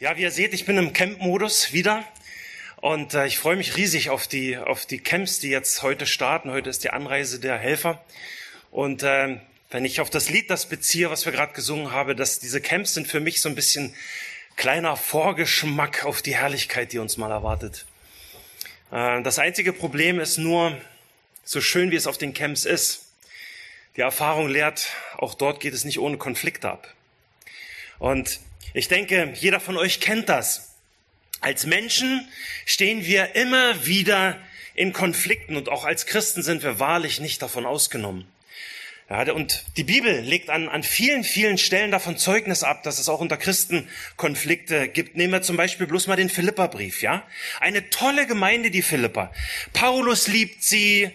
[0.00, 2.04] Ja, wie ihr seht, ich bin im Camp-Modus wieder
[2.76, 6.52] und äh, ich freue mich riesig auf die, auf die Camps, die jetzt heute starten.
[6.52, 8.00] Heute ist die Anreise der Helfer.
[8.70, 9.40] Und äh,
[9.70, 12.94] wenn ich auf das Lied das beziehe, was wir gerade gesungen haben, dass diese Camps
[12.94, 13.92] sind für mich so ein bisschen
[14.54, 17.84] kleiner Vorgeschmack auf die Herrlichkeit, die uns mal erwartet.
[18.92, 20.80] Äh, das einzige Problem ist nur,
[21.42, 23.06] so schön wie es auf den Camps ist,
[23.96, 26.94] die Erfahrung lehrt, auch dort geht es nicht ohne Konflikte ab.
[27.98, 28.38] Und
[28.74, 30.74] ich denke, jeder von euch kennt das.
[31.40, 32.28] Als Menschen
[32.66, 34.38] stehen wir immer wieder
[34.74, 38.26] in Konflikten und auch als Christen sind wir wahrlich nicht davon ausgenommen.
[39.10, 43.08] Ja, und die Bibel legt an, an vielen, vielen Stellen davon Zeugnis ab, dass es
[43.08, 45.16] auch unter Christen Konflikte gibt.
[45.16, 47.26] Nehmen wir zum Beispiel bloß mal den Philipperbrief, ja?
[47.58, 49.32] Eine tolle Gemeinde, die Philipper.
[49.72, 51.10] Paulus liebt sie,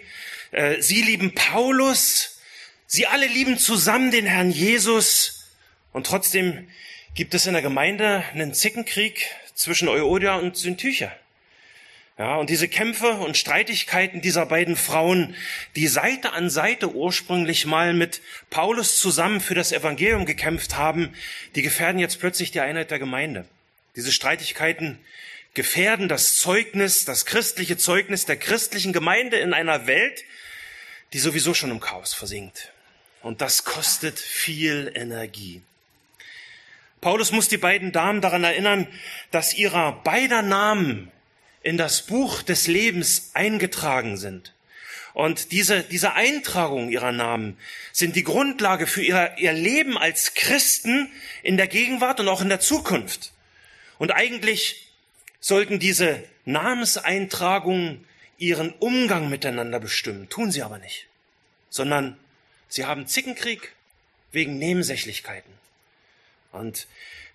[0.52, 2.40] äh, sie lieben Paulus,
[2.88, 5.52] sie alle lieben zusammen den Herrn Jesus
[5.92, 6.68] und trotzdem
[7.16, 11.12] gibt es in der Gemeinde einen Zickenkrieg zwischen Euodia und Syntyche.
[12.18, 15.36] Ja, und diese Kämpfe und Streitigkeiten dieser beiden Frauen,
[15.76, 21.16] die Seite an Seite ursprünglich mal mit Paulus zusammen für das Evangelium gekämpft haben,
[21.56, 23.46] die gefährden jetzt plötzlich die Einheit der Gemeinde.
[23.96, 25.00] Diese Streitigkeiten
[25.56, 30.24] gefährden das Zeugnis, das christliche Zeugnis der christlichen Gemeinde in einer Welt,
[31.14, 32.72] die sowieso schon im Chaos versinkt.
[33.22, 35.62] Und das kostet viel Energie.
[37.04, 38.88] Paulus muss die beiden Damen daran erinnern,
[39.30, 41.12] dass ihrer beider Namen
[41.62, 44.54] in das Buch des Lebens eingetragen sind.
[45.14, 47.58] Und diese, diese Eintragung ihrer Namen
[47.92, 51.12] sind die Grundlage für ihr, ihr Leben als Christen
[51.44, 53.34] in der Gegenwart und auch in der Zukunft.
[54.00, 54.88] Und eigentlich
[55.42, 58.06] sollten diese Namenseintragungen
[58.38, 60.30] ihren Umgang miteinander bestimmen.
[60.30, 61.08] Tun sie aber nicht.
[61.70, 62.18] Sondern
[62.70, 63.74] sie haben Zickenkrieg
[64.32, 65.63] wegen Nebensächlichkeiten.
[66.54, 66.88] Und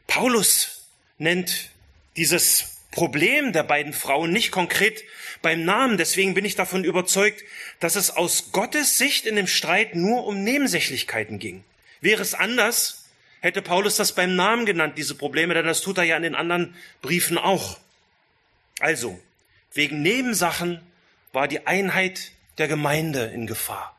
[0.07, 0.87] Paulus
[1.19, 1.71] nennt
[2.17, 5.05] dieses Problem der beiden Frauen nicht konkret
[5.43, 5.99] beim Namen.
[5.99, 7.45] Deswegen bin ich davon überzeugt,
[7.81, 11.65] dass es aus Gottes Sicht in dem Streit nur um Nebensächlichkeiten ging.
[12.01, 13.05] Wäre es anders,
[13.41, 16.35] hätte Paulus das beim Namen genannt, diese Probleme, denn das tut er ja in den
[16.35, 17.79] anderen Briefen auch.
[18.81, 19.21] Also,
[19.75, 20.81] wegen Nebensachen
[21.33, 23.97] war die Einheit der Gemeinde in Gefahr.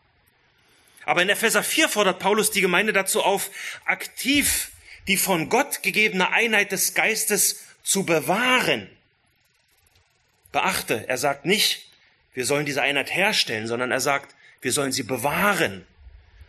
[1.06, 3.52] Aber in Epheser 4 fordert Paulus die Gemeinde dazu auf,
[3.86, 4.72] aktiv
[5.10, 8.88] die von Gott gegebene Einheit des Geistes zu bewahren.
[10.52, 11.88] Beachte, er sagt nicht,
[12.36, 15.86] wir sollen diese Einheit herstellen, sondern er sagt, wir sollen sie bewahren.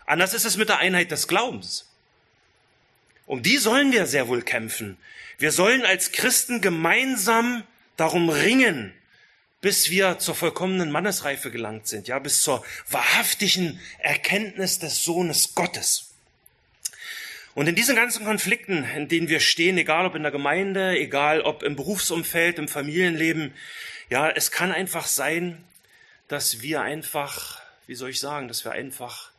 [0.04, 1.88] Anders ist es mit der Einheit des Glaubens.
[3.24, 4.98] Um die sollen wir sehr wohl kämpfen.
[5.38, 7.62] Wir sollen als Christen gemeinsam
[7.96, 8.92] darum ringen,
[9.62, 16.09] bis wir zur vollkommenen Mannesreife gelangt sind, ja, bis zur wahrhaftigen Erkenntnis des Sohnes Gottes.
[17.54, 21.40] Und in diesen ganzen Konflikten, in denen wir stehen, egal ob in der Gemeinde, egal
[21.40, 23.52] ob im Berufsumfeld, im Familienleben,
[24.08, 25.64] ja, es kann einfach sein,
[26.28, 29.30] dass wir einfach, wie soll ich sagen, dass wir einfach,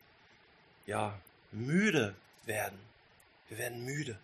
[0.85, 1.17] ja,
[1.51, 2.77] müde werden.
[3.50, 4.17] Wir werden müde.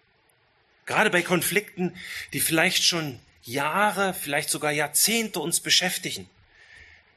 [0.85, 1.95] Gerade bei Konflikten,
[2.33, 6.29] die vielleicht schon Jahre, vielleicht sogar Jahrzehnte uns beschäftigen.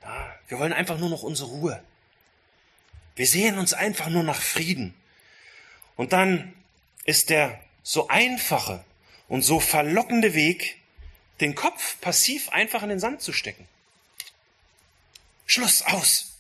[0.03, 1.82] Ja, wir wollen einfach nur noch unsere Ruhe.
[3.16, 4.94] Wir sehen uns einfach nur nach Frieden.
[5.97, 6.54] Und dann
[7.05, 8.84] ist der so einfache
[9.28, 10.77] und so verlockende Weg,
[11.41, 13.66] den Kopf passiv einfach in den Sand zu stecken.
[15.47, 16.37] Schluss aus.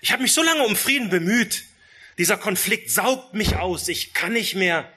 [0.00, 1.64] Ich habe mich so lange um Frieden bemüht.
[2.18, 3.88] Dieser Konflikt saugt mich aus.
[3.88, 4.90] Ich kann nicht mehr.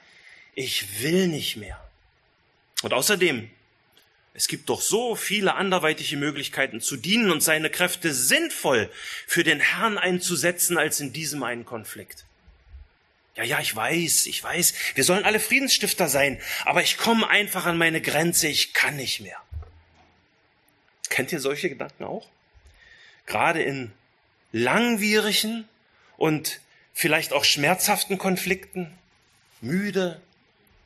[0.54, 1.82] Ich will nicht mehr.
[2.82, 3.50] Und außerdem,
[4.34, 8.90] es gibt doch so viele anderweitige Möglichkeiten zu dienen und seine Kräfte sinnvoll
[9.26, 12.24] für den Herrn einzusetzen als in diesem einen Konflikt.
[13.40, 17.64] Ja, ja, ich weiß, ich weiß, wir sollen alle Friedensstifter sein, aber ich komme einfach
[17.64, 19.38] an meine Grenze, ich kann nicht mehr.
[21.08, 22.28] Kennt ihr solche Gedanken auch?
[23.24, 23.92] Gerade in
[24.52, 25.66] langwierigen
[26.18, 26.60] und
[26.92, 28.92] vielleicht auch schmerzhaften Konflikten,
[29.62, 30.20] müde,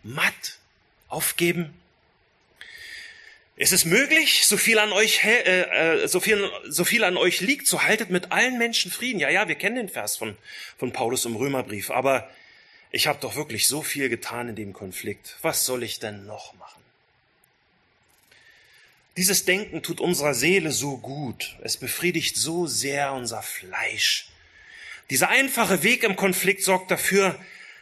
[0.05, 0.59] matt,
[1.09, 1.75] aufgeben.
[3.57, 7.41] Ist es möglich, so viel an euch, äh, äh, so viel, so viel an euch
[7.41, 9.19] liegt, so haltet mit allen Menschen Frieden.
[9.19, 10.37] Ja, ja, wir kennen den Vers von,
[10.79, 12.31] von Paulus im Römerbrief, aber
[12.95, 15.37] ich habe doch wirklich so viel getan in dem Konflikt.
[15.43, 16.81] Was soll ich denn noch machen?
[19.17, 21.57] Dieses Denken tut unserer Seele so gut.
[21.63, 24.29] Es befriedigt so sehr unser Fleisch.
[25.11, 27.37] Dieser einfache Weg im Konflikt sorgt dafür,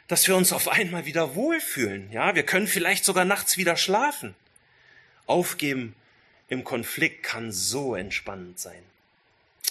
[0.09, 2.11] dass wir uns auf einmal wieder wohlfühlen.
[2.11, 4.35] Ja, wir können vielleicht sogar nachts wieder schlafen.
[5.27, 5.95] Aufgeben
[6.49, 8.83] im Konflikt kann so entspannend sein.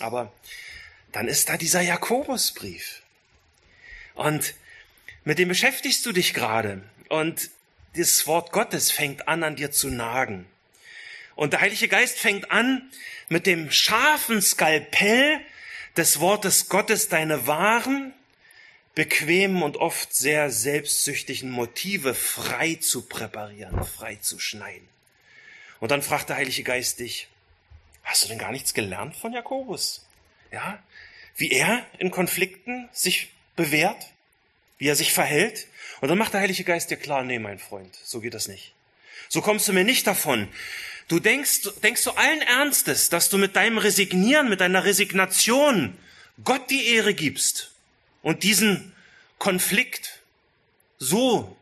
[0.01, 0.31] Aber
[1.11, 3.01] dann ist da dieser Jakobusbrief.
[4.13, 4.53] Und
[5.23, 6.81] mit dem beschäftigst du dich gerade.
[7.09, 7.49] Und
[7.95, 10.47] das Wort Gottes fängt an, an dir zu nagen.
[11.35, 12.89] Und der Heilige Geist fängt an,
[13.29, 15.39] mit dem scharfen Skalpell
[15.97, 18.13] des Wortes Gottes deine wahren,
[18.95, 24.87] bequemen und oft sehr selbstsüchtigen Motive frei zu präparieren, frei zu schneiden.
[25.79, 27.27] Und dann fragt der Heilige Geist dich,
[28.03, 30.05] hast du denn gar nichts gelernt von Jakobus?
[30.51, 30.81] Ja?
[31.35, 34.05] Wie er in Konflikten sich bewährt?
[34.81, 35.67] Wie er sich verhält?
[35.99, 38.73] Und dann macht der Heilige Geist dir klar, nee, mein Freund, so geht das nicht.
[39.29, 40.47] So kommst du mir nicht davon.
[41.07, 45.95] Du denkst, denkst du allen Ernstes, dass du mit deinem Resignieren, mit deiner Resignation
[46.43, 47.69] Gott die Ehre gibst
[48.23, 48.91] und diesen
[49.37, 50.21] Konflikt
[50.97, 51.55] so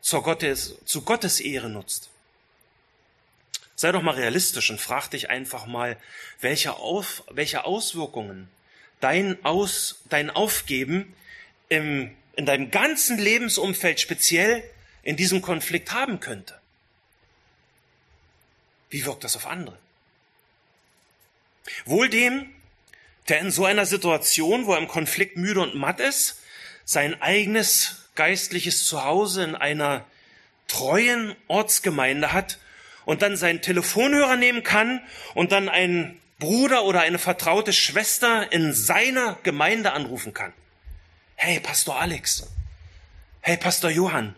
[0.00, 2.10] zur Gottes, zu Gottes Ehre nutzt.
[3.76, 5.96] Sei doch mal realistisch und frag dich einfach mal,
[6.40, 8.48] welche, Auf, welche Auswirkungen
[8.98, 11.14] dein, Aus, dein Aufgeben
[11.68, 14.62] im, in deinem ganzen Lebensumfeld speziell
[15.02, 16.58] in diesem Konflikt haben könnte.
[18.90, 19.76] Wie wirkt das auf andere?
[21.84, 22.48] Wohl dem,
[23.28, 26.40] der in so einer Situation, wo er im Konflikt müde und matt ist,
[26.84, 30.04] sein eigenes geistliches Zuhause in einer
[30.68, 32.58] treuen Ortsgemeinde hat
[33.04, 35.00] und dann seinen Telefonhörer nehmen kann
[35.34, 40.52] und dann einen Bruder oder eine vertraute Schwester in seiner Gemeinde anrufen kann.
[41.36, 42.46] Hey, Pastor Alex.
[43.40, 44.34] Hey, Pastor Johann.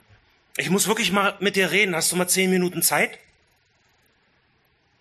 [0.56, 1.94] Ich muss wirklich mal mit dir reden.
[1.94, 3.18] Hast du mal zehn Minuten Zeit?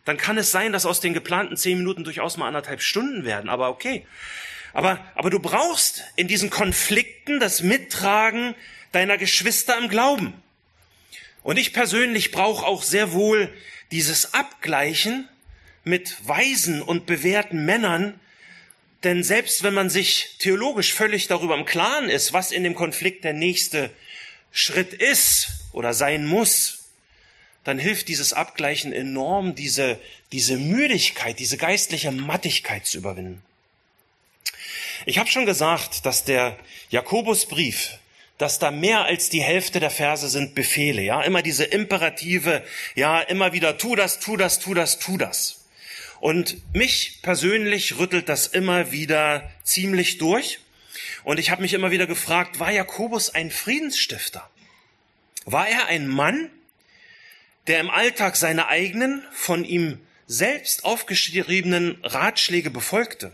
[0.07, 3.49] dann kann es sein, dass aus den geplanten zehn Minuten durchaus mal anderthalb Stunden werden.
[3.49, 4.05] Aber okay.
[4.71, 8.55] Aber, aber du brauchst in diesen Konflikten das Mittragen
[8.93, 10.33] deiner Geschwister im Glauben.
[11.43, 13.53] Und ich persönlich brauche auch sehr wohl
[13.91, 15.27] dieses Abgleichen
[15.83, 18.17] mit weisen und bewährten Männern,
[19.03, 23.23] denn selbst wenn man sich theologisch völlig darüber im Klaren ist, was in dem Konflikt
[23.23, 23.91] der nächste
[24.51, 26.89] Schritt ist oder sein muss,
[27.63, 29.99] dann hilft dieses Abgleichen enorm, diese,
[30.31, 33.43] diese Müdigkeit, diese geistliche Mattigkeit zu überwinden.
[35.05, 36.57] Ich habe schon gesagt, dass der
[36.89, 37.99] Jakobusbrief,
[38.37, 42.63] dass da mehr als die Hälfte der Verse sind Befehle, ja, immer diese Imperative,
[42.95, 45.56] ja, immer wieder tu das, tu das, tu das, tu das.
[46.19, 50.59] Und mich persönlich rüttelt das immer wieder ziemlich durch.
[51.23, 54.49] Und ich habe mich immer wieder gefragt, war Jakobus ein Friedensstifter?
[55.45, 56.49] War er ein Mann,
[57.67, 63.31] der im Alltag seine eigenen, von ihm selbst aufgeschriebenen Ratschläge befolgte?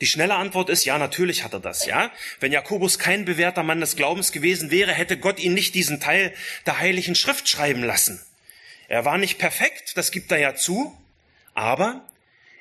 [0.00, 2.10] Die schnelle Antwort ist, ja, natürlich hat er das, ja.
[2.40, 6.32] Wenn Jakobus kein bewährter Mann des Glaubens gewesen wäre, hätte Gott ihn nicht diesen Teil
[6.64, 8.20] der Heiligen Schrift schreiben lassen.
[8.88, 10.96] Er war nicht perfekt, das gibt er ja zu,
[11.60, 12.02] aber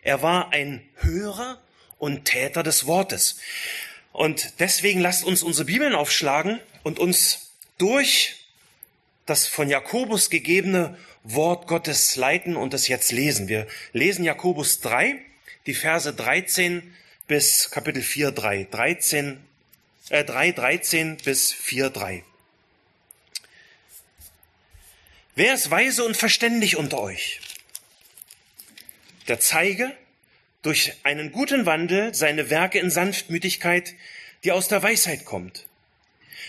[0.01, 1.57] er war ein Hörer
[1.99, 3.39] und Täter des Wortes.
[4.11, 8.35] Und deswegen lasst uns unsere Bibeln aufschlagen und uns durch
[9.25, 13.47] das von Jakobus gegebene Wort Gottes leiten und es jetzt lesen.
[13.47, 15.15] Wir lesen Jakobus 3,
[15.65, 16.93] die Verse 13
[17.27, 18.67] bis Kapitel 4, 3.
[18.69, 19.39] 13,
[20.09, 22.23] äh, 3, 13 bis 4, 3.
[25.35, 27.39] Wer ist weise und verständig unter euch?
[29.29, 29.93] Der zeige
[30.63, 33.93] durch einen guten Wandel seine Werke in Sanftmütigkeit,
[34.43, 35.67] die aus der Weisheit kommt.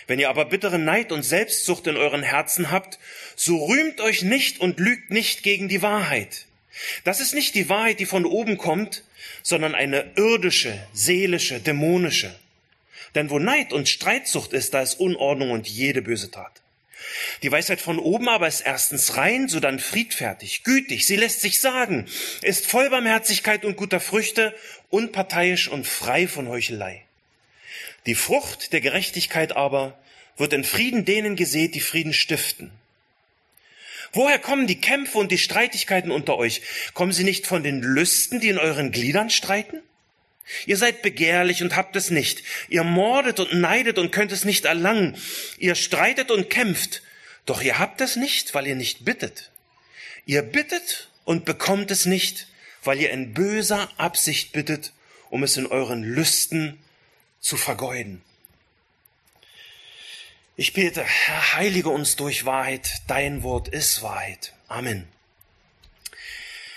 [0.06, 2.98] Wenn ihr aber bittere Neid und Selbstsucht in euren Herzen habt,
[3.36, 6.46] so rühmt euch nicht und lügt nicht gegen die Wahrheit.
[7.04, 9.04] Das ist nicht die Wahrheit, die von oben kommt,
[9.42, 12.34] sondern eine irdische, seelische, dämonische.
[13.14, 16.62] Denn wo Neid und Streitsucht ist, da ist Unordnung und jede böse Tat.
[17.42, 22.06] Die Weisheit von oben aber ist erstens rein, sodann friedfertig, gütig, sie lässt sich sagen,
[22.42, 24.54] ist voll Barmherzigkeit und guter Früchte,
[24.90, 27.02] unparteiisch und frei von Heuchelei.
[28.06, 29.98] Die Frucht der Gerechtigkeit aber
[30.36, 32.70] wird in Frieden denen gesät, die Frieden stiften.
[34.12, 36.62] Woher kommen die Kämpfe und die Streitigkeiten unter euch?
[36.94, 39.82] Kommen sie nicht von den Lüsten, die in euren Gliedern streiten?
[40.66, 42.42] Ihr seid begehrlich und habt es nicht.
[42.68, 45.16] Ihr mordet und neidet und könnt es nicht erlangen.
[45.58, 47.02] Ihr streitet und kämpft,
[47.46, 49.50] doch ihr habt es nicht, weil ihr nicht bittet.
[50.26, 52.46] Ihr bittet und bekommt es nicht,
[52.82, 54.92] weil ihr in böser Absicht bittet,
[55.28, 56.78] um es in euren Lüsten
[57.40, 58.22] zu vergeuden.
[60.56, 63.02] Ich bete, Herr, heilige uns durch Wahrheit.
[63.06, 64.52] Dein Wort ist Wahrheit.
[64.68, 65.08] Amen.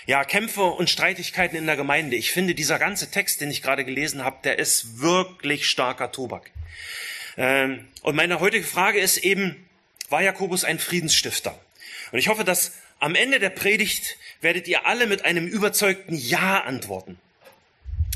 [0.06, 2.16] Ja, Kämpfe und Streitigkeiten in der Gemeinde.
[2.16, 6.50] Ich finde, dieser ganze Text, den ich gerade gelesen habe, der ist wirklich starker Tobak.
[7.38, 9.66] Ähm, und meine heutige Frage ist eben,
[10.10, 11.58] war Jakobus ein Friedensstifter?
[12.12, 16.60] Und ich hoffe, dass am Ende der Predigt werdet ihr alle mit einem überzeugten Ja
[16.64, 17.18] antworten.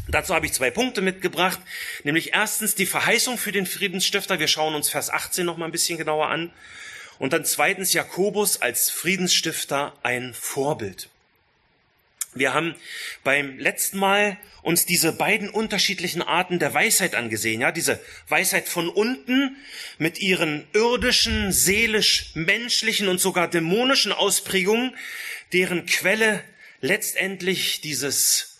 [0.08, 1.60] Dazu habe ich zwei Punkte mitgebracht,
[2.04, 4.38] nämlich erstens die Verheißung für den Friedensstifter.
[4.38, 6.52] Wir schauen uns Vers 18 noch mal ein bisschen genauer an.
[7.18, 11.08] Und dann zweitens Jakobus als Friedensstifter ein Vorbild.
[12.34, 12.74] Wir haben
[13.24, 18.88] beim letzten Mal uns diese beiden unterschiedlichen Arten der Weisheit angesehen, ja, diese Weisheit von
[18.88, 19.56] unten
[19.96, 24.94] mit ihren irdischen, seelisch, menschlichen und sogar dämonischen Ausprägungen,
[25.52, 26.44] deren Quelle
[26.80, 28.58] letztendlich dieses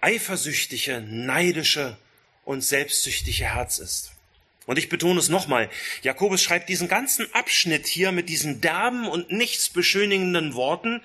[0.00, 1.96] eifersüchtige, neidische
[2.44, 4.12] und selbstsüchtige Herz ist.
[4.66, 5.68] Und ich betone es nochmal,
[6.02, 11.00] Jakobus schreibt diesen ganzen Abschnitt hier mit diesen derben und nichts beschönigenden Worten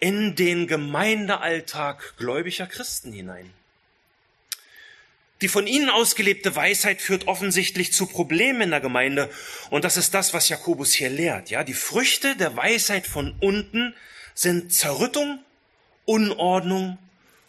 [0.00, 3.50] in den Gemeindealltag gläubiger Christen hinein.
[5.40, 9.30] Die von ihnen ausgelebte Weisheit führt offensichtlich zu Problemen in der Gemeinde.
[9.70, 11.50] Und das ist das, was Jakobus hier lehrt.
[11.50, 13.94] Ja, die Früchte der Weisheit von unten
[14.34, 15.40] sind Zerrüttung,
[16.04, 16.98] Unordnung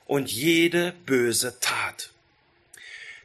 [0.06, 2.12] und jede böse Tat.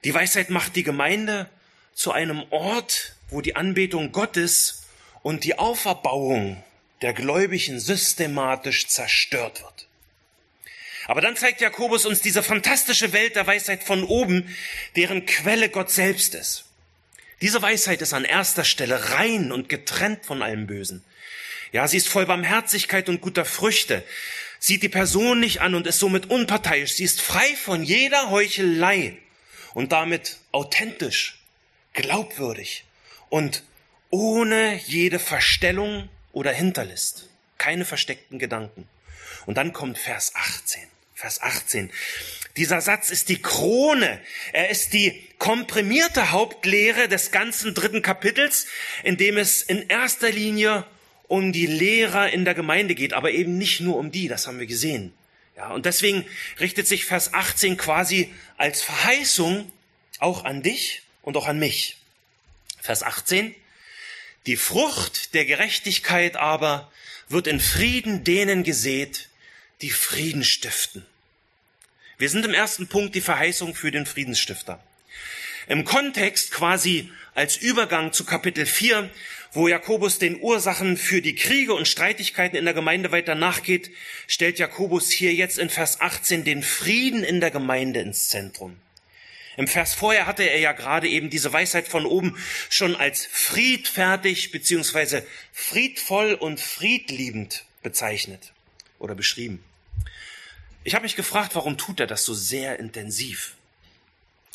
[0.04, 1.48] Die Weisheit macht die Gemeinde
[1.92, 4.84] zu einem Ort, wo die Anbetung Gottes
[5.22, 6.62] und die Auferbauung
[7.02, 9.86] der Gläubigen systematisch zerstört wird.
[11.06, 14.54] Aber dann zeigt Jakobus uns diese fantastische Welt der Weisheit von oben,
[14.96, 16.64] deren Quelle Gott selbst ist.
[17.40, 21.02] Diese Weisheit ist an erster Stelle rein und getrennt von allem Bösen.
[21.72, 24.04] Ja, sie ist voll Barmherzigkeit und guter Früchte,
[24.58, 26.92] sieht die Person nicht an und ist somit unparteiisch.
[26.92, 29.16] Sie ist frei von jeder Heuchelei
[29.72, 31.38] und damit authentisch,
[31.94, 32.84] glaubwürdig
[33.30, 33.62] und
[34.10, 37.28] ohne jede Verstellung oder Hinterlist.
[37.58, 38.88] Keine versteckten Gedanken.
[39.46, 40.82] Und dann kommt Vers 18.
[41.14, 41.90] Vers 18.
[42.56, 44.20] Dieser Satz ist die Krone.
[44.52, 48.66] Er ist die komprimierte Hauptlehre des ganzen dritten Kapitels,
[49.02, 50.86] in dem es in erster Linie
[51.28, 54.58] um die Lehrer in der Gemeinde geht, aber eben nicht nur um die, das haben
[54.58, 55.12] wir gesehen.
[55.56, 56.24] Ja, und deswegen
[56.58, 59.70] richtet sich Vers 18 quasi als Verheißung
[60.18, 61.98] auch an dich und auch an mich.
[62.80, 63.54] Vers 18.
[64.46, 66.90] Die Frucht der Gerechtigkeit aber
[67.28, 69.28] wird in Frieden denen gesät,
[69.82, 71.04] die Frieden stiften.
[72.18, 74.82] Wir sind im ersten Punkt die Verheißung für den Friedensstifter.
[75.68, 79.10] Im Kontext quasi als Übergang zu Kapitel 4,
[79.52, 83.90] wo Jakobus den Ursachen für die Kriege und Streitigkeiten in der Gemeinde weiter nachgeht,
[84.26, 88.76] stellt Jakobus hier jetzt in Vers 18 den Frieden in der Gemeinde ins Zentrum.
[89.56, 92.36] Im Vers vorher hatte er ja gerade eben diese Weisheit von oben
[92.68, 98.52] schon als friedfertig beziehungsweise friedvoll und friedliebend bezeichnet
[98.98, 99.64] oder beschrieben.
[100.84, 103.54] Ich habe mich gefragt, warum tut er das so sehr intensiv?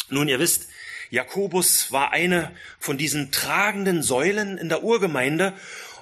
[0.10, 0.70] Nun, ihr wisst,
[1.10, 5.54] Jakobus war eine von diesen tragenden Säulen in der Urgemeinde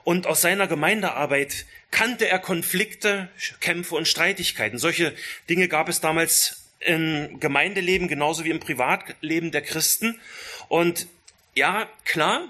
[0.04, 4.80] und aus seiner Gemeindearbeit kannte er Konflikte, Kämpfe und Streitigkeiten.
[4.80, 5.14] Solche
[5.50, 10.20] Dinge gab es damals im Gemeindeleben genauso wie im Privatleben der Christen.
[10.68, 11.08] Und
[11.56, 12.48] ja, klar,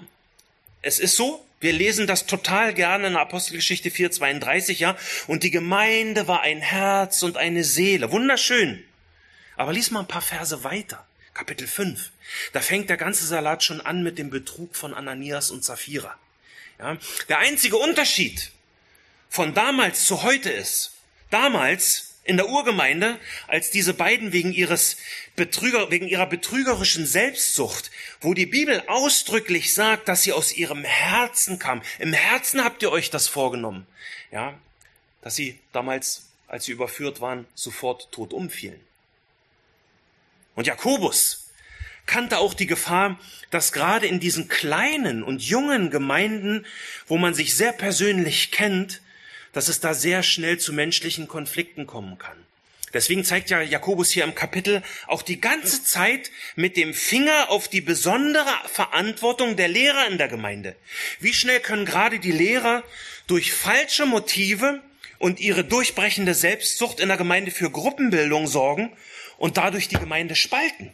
[0.82, 4.96] es ist so, wir lesen das total gerne in der Apostelgeschichte 4,32, ja.
[5.26, 8.12] Und die Gemeinde war ein Herz und eine Seele.
[8.12, 8.84] Wunderschön.
[9.56, 11.06] Aber lies mal ein paar Verse weiter.
[11.32, 12.10] Kapitel 5.
[12.52, 16.16] Da fängt der ganze Salat schon an mit dem Betrug von Ananias und Sapphira.
[16.78, 16.96] Ja.
[17.28, 18.50] Der einzige Unterschied
[19.28, 20.92] von damals zu heute ist,
[21.30, 24.96] damals in der Urgemeinde, als diese beiden wegen ihres
[25.36, 27.90] Betrüger, wegen ihrer betrügerischen Selbstsucht,
[28.20, 31.82] wo die Bibel ausdrücklich sagt, dass sie aus ihrem Herzen kam.
[31.98, 33.86] Im Herzen habt ihr euch das vorgenommen.
[34.32, 34.58] Ja,
[35.20, 38.80] dass sie damals, als sie überführt waren, sofort tot umfielen.
[40.54, 41.50] Und Jakobus
[42.06, 43.18] kannte auch die Gefahr,
[43.50, 46.66] dass gerade in diesen kleinen und jungen Gemeinden,
[47.06, 49.00] wo man sich sehr persönlich kennt,
[49.54, 52.36] dass es da sehr schnell zu menschlichen Konflikten kommen kann.
[52.92, 57.66] Deswegen zeigt ja Jakobus hier im Kapitel auch die ganze Zeit mit dem Finger auf
[57.66, 60.76] die besondere Verantwortung der Lehrer in der Gemeinde.
[61.18, 62.84] Wie schnell können gerade die Lehrer
[63.26, 64.80] durch falsche Motive
[65.18, 68.92] und ihre durchbrechende Selbstsucht in der Gemeinde für Gruppenbildung sorgen
[69.38, 70.92] und dadurch die Gemeinde spalten?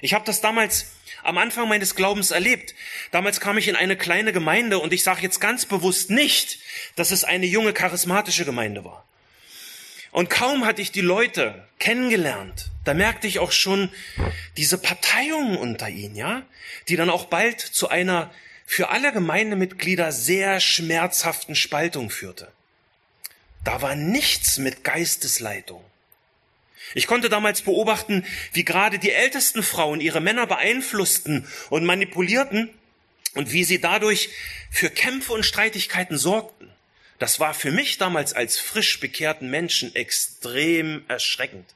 [0.00, 0.92] Ich habe das damals
[1.22, 2.74] am Anfang meines Glaubens erlebt.
[3.10, 6.58] Damals kam ich in eine kleine Gemeinde und ich sage jetzt ganz bewusst nicht,
[6.96, 9.04] dass es eine junge charismatische Gemeinde war.
[10.12, 13.90] Und kaum hatte ich die Leute kennengelernt, da merkte ich auch schon
[14.56, 16.42] diese Parteiungen unter ihnen, ja,
[16.88, 18.32] die dann auch bald zu einer
[18.66, 22.50] für alle Gemeindemitglieder sehr schmerzhaften Spaltung führte.
[23.64, 25.84] Da war nichts mit Geistesleitung.
[26.94, 32.70] Ich konnte damals beobachten, wie gerade die ältesten Frauen ihre Männer beeinflussten und manipulierten
[33.34, 34.30] und wie sie dadurch
[34.70, 36.70] für Kämpfe und Streitigkeiten sorgten.
[37.18, 41.66] Das war für mich damals als frisch bekehrten Menschen extrem erschreckend.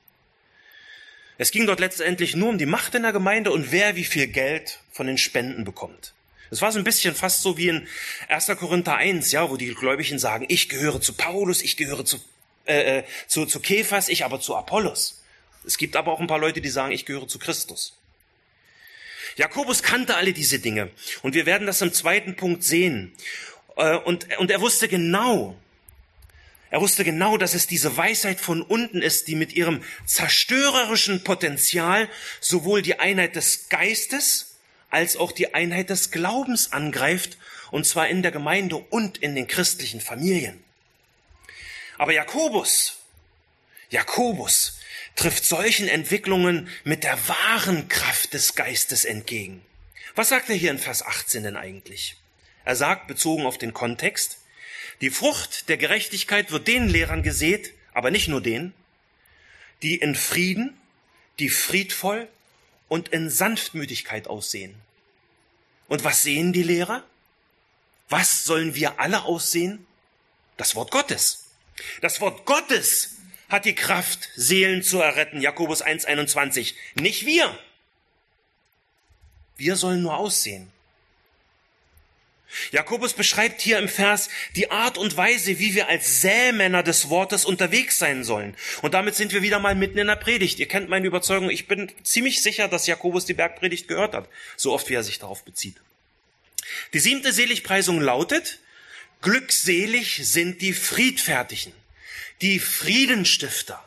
[1.36, 4.26] Es ging dort letztendlich nur um die Macht in der Gemeinde und wer wie viel
[4.28, 6.14] Geld von den Spenden bekommt.
[6.50, 7.88] Das war so ein bisschen fast so wie in
[8.28, 8.46] 1.
[8.58, 12.20] Korinther 1, ja, wo die Gläubigen sagen, ich gehöre zu Paulus, ich gehöre zu,
[12.66, 15.22] äh, äh, zu, zu Kephas, ich aber zu Apollos.
[15.66, 17.96] Es gibt aber auch ein paar Leute, die sagen, ich gehöre zu Christus.
[19.36, 20.90] Jakobus kannte alle diese Dinge.
[21.22, 23.14] Und wir werden das im zweiten Punkt sehen.
[23.76, 25.56] Äh, und, und er wusste genau,
[26.74, 32.08] er wusste genau, dass es diese Weisheit von unten ist, die mit ihrem zerstörerischen Potenzial
[32.40, 34.56] sowohl die Einheit des Geistes
[34.90, 37.38] als auch die Einheit des Glaubens angreift,
[37.70, 40.63] und zwar in der Gemeinde und in den christlichen Familien.
[41.98, 42.98] Aber Jakobus,
[43.90, 44.78] Jakobus
[45.16, 49.64] trifft solchen Entwicklungen mit der wahren Kraft des Geistes entgegen.
[50.14, 52.16] Was sagt er hier in Vers 18 denn eigentlich?
[52.64, 54.38] Er sagt, bezogen auf den Kontext,
[55.00, 58.72] die Frucht der Gerechtigkeit wird den Lehrern gesät, aber nicht nur den,
[59.82, 60.78] die in Frieden,
[61.38, 62.28] die friedvoll
[62.88, 64.74] und in Sanftmütigkeit aussehen.
[65.88, 67.04] Und was sehen die Lehrer?
[68.08, 69.86] Was sollen wir alle aussehen?
[70.56, 71.43] Das Wort Gottes.
[72.00, 73.16] Das Wort Gottes
[73.48, 75.40] hat die Kraft, Seelen zu erretten.
[75.40, 76.74] Jakobus 1,21.
[76.94, 77.56] Nicht wir.
[79.56, 80.70] Wir sollen nur aussehen.
[82.70, 87.44] Jakobus beschreibt hier im Vers die Art und Weise, wie wir als Sämänner des Wortes
[87.44, 88.56] unterwegs sein sollen.
[88.82, 90.58] Und damit sind wir wieder mal mitten in der Predigt.
[90.58, 91.50] Ihr kennt meine Überzeugung.
[91.50, 95.18] Ich bin ziemlich sicher, dass Jakobus die Bergpredigt gehört hat, so oft wie er sich
[95.18, 95.76] darauf bezieht.
[96.92, 98.60] Die siebte Seligpreisung lautet,
[99.24, 101.72] glückselig sind die Friedfertigen,
[102.42, 103.82] die Friedenstifter,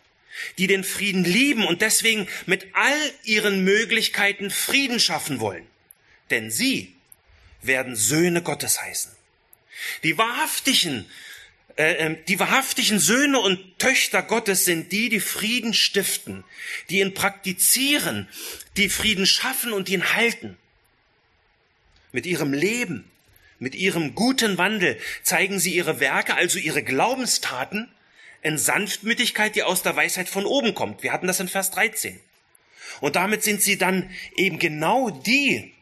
[0.58, 5.66] die den Frieden lieben und deswegen mit all ihren Möglichkeiten Frieden schaffen wollen.
[6.32, 6.96] Denn sie
[7.62, 9.12] werden Söhne Gottes heißen.
[10.04, 11.06] Die wahrhaftigen,
[11.78, 16.44] äh, ähm, die wahrhaftigen Söhne und Töchter Gottes sind die, die Frieden stiften,
[16.90, 18.28] die ihn praktizieren,
[18.76, 20.58] die Frieden schaffen und ihn halten.
[22.12, 23.10] Mit ihrem Leben,
[23.60, 27.90] mit ihrem guten Wandel zeigen sie ihre Werke, also ihre Glaubenstaten,
[28.42, 31.04] in Sanftmütigkeit, die aus der Weisheit von oben kommt.
[31.04, 32.20] Wir hatten das in Vers 13.
[33.02, 35.74] Und damit sind sie dann eben genau die,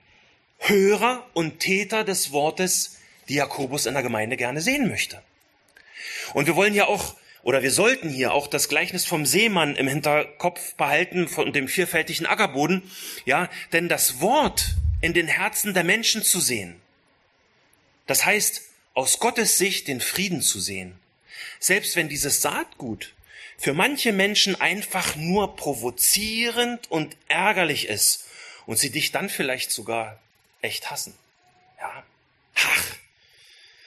[0.60, 2.98] Hörer und Täter des Wortes,
[3.30, 5.22] die Jakobus in der Gemeinde gerne sehen möchte.
[6.34, 9.88] Und wir wollen ja auch, oder wir sollten hier auch das Gleichnis vom Seemann im
[9.88, 12.90] Hinterkopf behalten von dem vielfältigen Ackerboden,
[13.26, 16.82] ja, denn das Wort in den Herzen der Menschen zu sehen,
[18.08, 18.62] das heißt,
[18.94, 20.98] aus Gottes Sicht den Frieden zu sehen.
[21.60, 23.14] Selbst wenn dieses Saatgut
[23.58, 28.26] für manche Menschen einfach nur provozierend und ärgerlich ist
[28.66, 30.20] und sie dich dann vielleicht sogar
[30.62, 31.14] echt hassen.
[31.80, 32.04] Ja.
[32.56, 32.86] Ach,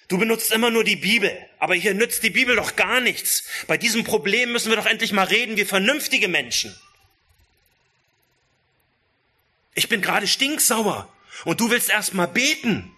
[0.08, 3.44] du benutzt immer nur die Bibel, aber hier nützt die Bibel doch gar nichts.
[3.66, 6.78] Bei diesem Problem müssen wir doch endlich mal reden wie vernünftige Menschen.
[9.74, 11.12] Ich bin gerade stinksauer
[11.44, 12.94] und du willst erst mal beten.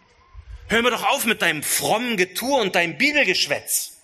[0.70, 3.96] Hör mir doch auf mit deinem frommen Getue und deinem Bibelgeschwätz.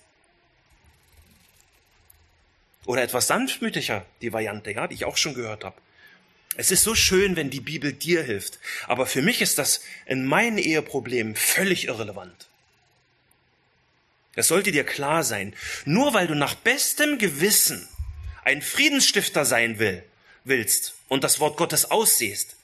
[2.86, 5.80] Oder etwas sanftmütiger, die Variante, ja, die ich auch schon gehört habe.
[6.56, 10.26] Es ist so schön, wenn die Bibel dir hilft, aber für mich ist das in
[10.26, 12.48] meinen Eheproblemen völlig irrelevant.
[14.34, 17.88] Es sollte dir klar sein, nur weil du nach bestem Gewissen
[18.42, 20.02] ein Friedensstifter sein will,
[20.42, 22.56] willst und das Wort Gottes aussehst,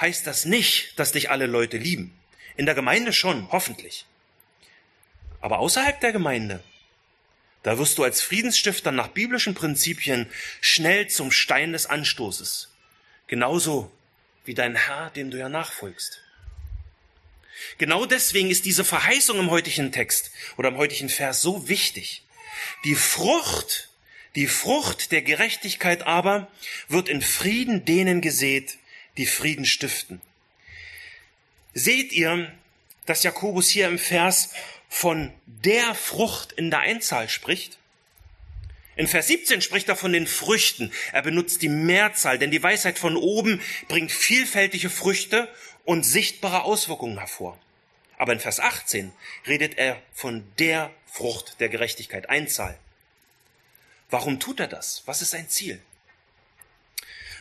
[0.00, 2.16] heißt das nicht, dass dich alle Leute lieben.
[2.56, 4.06] In der Gemeinde schon, hoffentlich.
[5.40, 6.62] Aber außerhalb der Gemeinde,
[7.62, 12.70] da wirst du als Friedensstifter nach biblischen Prinzipien schnell zum Stein des Anstoßes.
[13.26, 13.92] Genauso
[14.44, 16.22] wie dein Herr, dem du ja nachfolgst.
[17.78, 22.22] Genau deswegen ist diese Verheißung im heutigen Text oder im heutigen Vers so wichtig.
[22.84, 23.90] Die Frucht,
[24.34, 26.50] die Frucht der Gerechtigkeit aber
[26.88, 28.78] wird in Frieden denen gesät,
[29.16, 30.20] die Frieden stiften.
[31.74, 32.50] Seht ihr,
[33.06, 34.50] dass Jakobus hier im Vers
[34.88, 37.78] von der Frucht in der Einzahl spricht?
[38.96, 40.92] In Vers 17 spricht er von den Früchten.
[41.12, 45.48] Er benutzt die Mehrzahl, denn die Weisheit von oben bringt vielfältige Früchte
[45.84, 47.58] und sichtbare Auswirkungen hervor.
[48.18, 49.12] Aber in Vers 18
[49.46, 52.78] redet er von der Frucht der Gerechtigkeit, Einzahl.
[54.10, 55.02] Warum tut er das?
[55.06, 55.80] Was ist sein Ziel?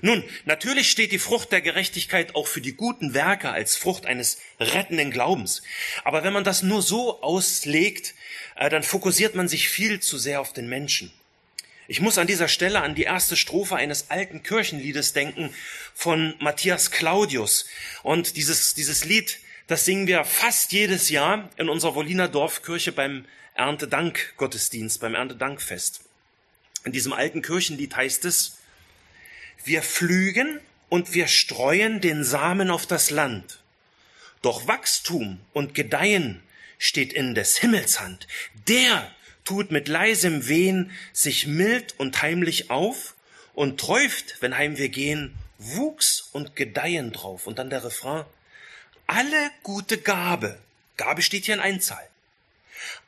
[0.01, 4.39] Nun, natürlich steht die Frucht der Gerechtigkeit auch für die guten Werke als Frucht eines
[4.59, 5.61] rettenden Glaubens.
[6.03, 8.13] Aber wenn man das nur so auslegt,
[8.55, 11.11] äh, dann fokussiert man sich viel zu sehr auf den Menschen.
[11.87, 15.53] Ich muss an dieser Stelle an die erste Strophe eines alten Kirchenliedes denken
[15.95, 17.65] von Matthias Claudius.
[18.03, 23.25] Und dieses, dieses Lied, das singen wir fast jedes Jahr in unserer Wolliner Dorfkirche beim
[23.55, 26.01] Erntedank-Gottesdienst, beim Erntedankfest.
[26.85, 28.58] In diesem alten Kirchenlied heißt es,
[29.63, 33.59] wir pflügen und wir streuen den Samen auf das Land.
[34.41, 36.41] Doch Wachstum und Gedeihen
[36.77, 38.27] steht in des Himmels Hand.
[38.67, 43.15] Der tut mit leisem Wehen sich mild und heimlich auf
[43.53, 47.47] und träuft, wenn heim wir gehen, Wuchs und Gedeihen drauf.
[47.47, 48.25] Und dann der Refrain.
[49.07, 50.57] Alle gute Gabe,
[50.95, 52.07] Gabe steht hier in Einzahl.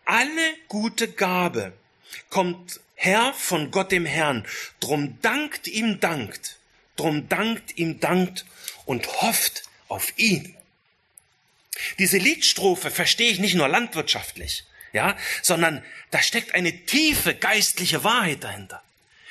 [0.03, 1.73] Alle gute Gabe
[2.29, 4.45] kommt her von Gott dem Herrn.
[4.79, 6.57] Drum dankt ihm dankt,
[6.95, 8.45] drum dankt ihm dankt
[8.85, 10.55] und hofft auf ihn.
[11.97, 18.43] Diese Liedstrophe verstehe ich nicht nur landwirtschaftlich, ja, sondern da steckt eine tiefe geistliche Wahrheit
[18.43, 18.83] dahinter.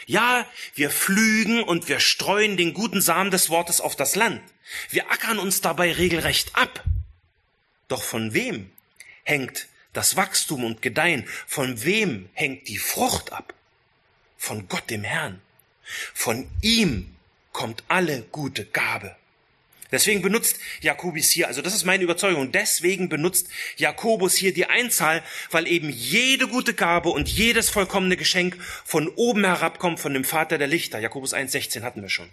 [0.07, 4.43] Ja, wir pflügen und wir streuen den guten Samen des Wortes auf das Land.
[4.89, 6.83] Wir ackern uns dabei regelrecht ab.
[7.87, 8.73] Doch von wem
[9.23, 11.29] hängt das Wachstum und Gedeihen?
[11.47, 13.55] Von wem hängt die Frucht ab?
[14.41, 15.43] Von Gott dem Herrn.
[16.15, 17.15] Von ihm
[17.53, 19.15] kommt alle gute Gabe.
[19.93, 25.23] Deswegen benutzt Jakobus hier, also das ist meine Überzeugung, deswegen benutzt Jakobus hier die Einzahl,
[25.51, 30.57] weil eben jede gute Gabe und jedes vollkommene Geschenk von oben herabkommt von dem Vater
[30.57, 31.01] der Lichter.
[31.01, 32.31] Jakobus 1,16 hatten wir schon.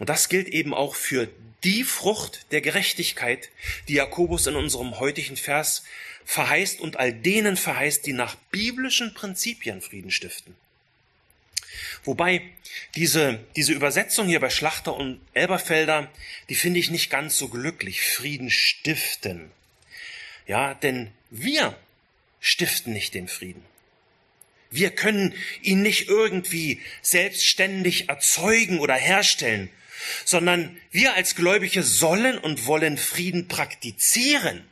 [0.00, 1.28] Und das gilt eben auch für
[1.62, 3.50] die Frucht der Gerechtigkeit,
[3.86, 5.84] die Jakobus in unserem heutigen Vers
[6.24, 10.56] verheißt und all denen verheißt, die nach biblischen Prinzipien Frieden stiften.
[12.02, 12.40] Wobei
[12.94, 16.10] diese, diese Übersetzung hier bei Schlachter und Elberfelder,
[16.48, 18.00] die finde ich nicht ganz so glücklich.
[18.00, 19.50] Frieden stiften.
[20.46, 21.76] Ja, denn wir
[22.40, 23.62] stiften nicht den Frieden.
[24.70, 29.68] Wir können ihn nicht irgendwie selbstständig erzeugen oder herstellen,
[30.24, 34.64] sondern wir als Gläubige sollen und wollen Frieden praktizieren.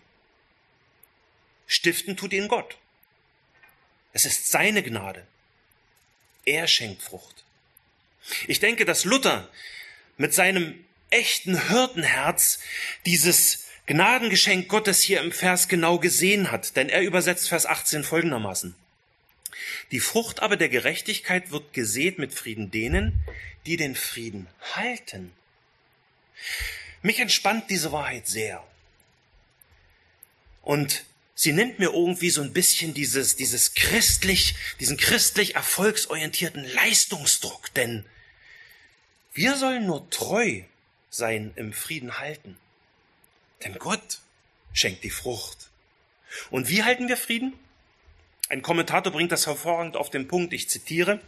[1.67, 2.77] Stiften tut ihn Gott.
[4.13, 5.27] Es ist seine Gnade.
[6.45, 7.45] Er schenkt Frucht.
[8.47, 9.49] Ich denke, dass Luther
[10.17, 12.59] mit seinem echten Hirtenherz
[13.07, 18.75] dieses Gnadengeschenk Gottes hier im Vers genau gesehen hat, denn er übersetzt Vers 18 folgendermaßen.
[19.91, 23.25] Die Frucht aber der Gerechtigkeit wird gesät mit Frieden denen,
[23.67, 25.33] die den Frieden halten.
[27.03, 28.65] Mich entspannt diese Wahrheit sehr.
[30.63, 37.73] Und sie nimmt mir irgendwie so ein bisschen dieses, dieses christlich, diesen christlich erfolgsorientierten Leistungsdruck,
[37.75, 38.05] denn
[39.33, 40.63] wir sollen nur treu
[41.11, 42.57] sein im Frieden halten.
[43.65, 44.21] Denn Gott
[44.73, 45.71] schenkt die Frucht.
[46.51, 47.55] Und wie halten wir Frieden?
[48.49, 51.21] Ein Kommentator bringt das hervorragend auf den Punkt, ich zitiere.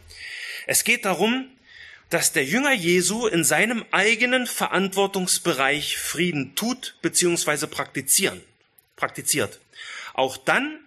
[0.65, 1.49] Es geht darum,
[2.09, 7.67] dass der Jünger Jesu in seinem eigenen Verantwortungsbereich Frieden tut bzw.
[7.67, 8.41] praktizieren,
[8.95, 9.59] praktiziert.
[10.13, 10.79] Auch dann,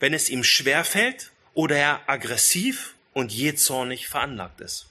[0.00, 4.86] wenn es ihm schwerfällt oder er aggressiv und jähzornig veranlagt ist.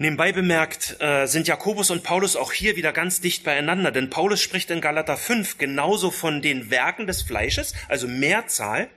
[0.00, 4.40] Nebenbei bemerkt äh, sind Jakobus und Paulus auch hier wieder ganz dicht beieinander, denn Paulus
[4.40, 8.88] spricht in Galater 5 genauso von den Werken des Fleisches, also Mehrzahl,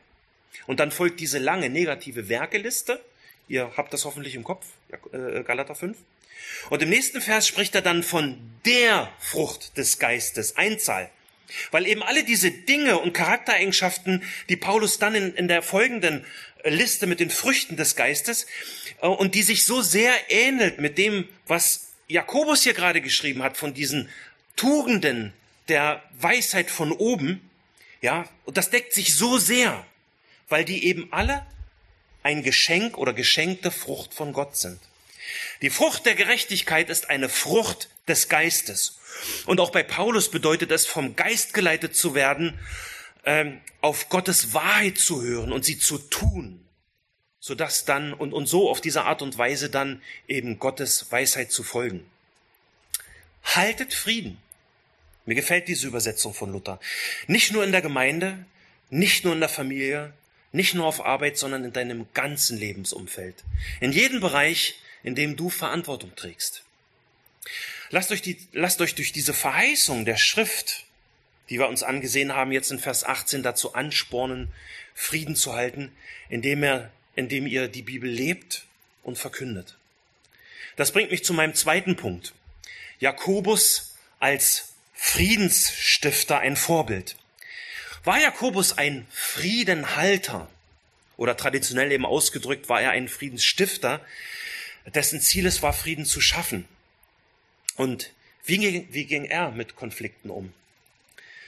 [0.67, 2.99] und dann folgt diese lange negative Werkeliste.
[3.47, 4.67] Ihr habt das hoffentlich im Kopf,
[5.11, 5.97] äh, Galater 5.
[6.69, 11.09] Und im nächsten Vers spricht er dann von der Frucht des Geistes, Einzahl.
[11.71, 16.25] Weil eben alle diese Dinge und Charaktereigenschaften, die Paulus dann in, in der folgenden
[16.63, 18.47] Liste mit den Früchten des Geistes
[19.01, 23.57] äh, und die sich so sehr ähnelt mit dem, was Jakobus hier gerade geschrieben hat,
[23.57, 24.09] von diesen
[24.55, 25.33] Tugenden
[25.67, 27.49] der Weisheit von oben,
[28.01, 29.85] ja, und das deckt sich so sehr,
[30.49, 31.45] weil die eben alle
[32.23, 34.79] ein Geschenk oder geschenkte Frucht von Gott sind.
[35.61, 38.99] Die Frucht der Gerechtigkeit ist eine Frucht des Geistes.
[39.45, 42.59] Und auch bei Paulus bedeutet es, vom Geist geleitet zu werden,
[43.25, 46.63] ähm, auf Gottes Wahrheit zu hören und sie zu tun,
[47.39, 51.63] sodass dann und, und so auf diese Art und Weise dann eben Gottes Weisheit zu
[51.63, 52.05] folgen.
[53.43, 54.37] Haltet Frieden.
[55.25, 56.79] Mir gefällt diese Übersetzung von Luther.
[57.27, 58.45] Nicht nur in der Gemeinde,
[58.89, 60.13] nicht nur in der Familie,
[60.51, 63.43] nicht nur auf Arbeit, sondern in deinem ganzen Lebensumfeld.
[63.79, 66.63] In jedem Bereich, in dem du Verantwortung trägst.
[67.91, 70.85] Lasst euch, die, lasst euch durch diese Verheißung der Schrift
[71.51, 74.47] die wir uns angesehen haben, jetzt in Vers 18 dazu anspornen,
[74.95, 75.91] Frieden zu halten,
[76.29, 78.63] indem, er, indem ihr die Bibel lebt
[79.03, 79.75] und verkündet.
[80.77, 82.33] Das bringt mich zu meinem zweiten Punkt.
[83.01, 87.17] Jakobus als Friedensstifter ein Vorbild.
[88.05, 90.49] War Jakobus ein Friedenhalter
[91.17, 93.99] oder traditionell eben ausgedrückt war er ein Friedensstifter,
[94.95, 96.65] dessen Ziel es war, Frieden zu schaffen?
[97.75, 98.11] Und
[98.45, 100.53] wie ging, wie ging er mit Konflikten um?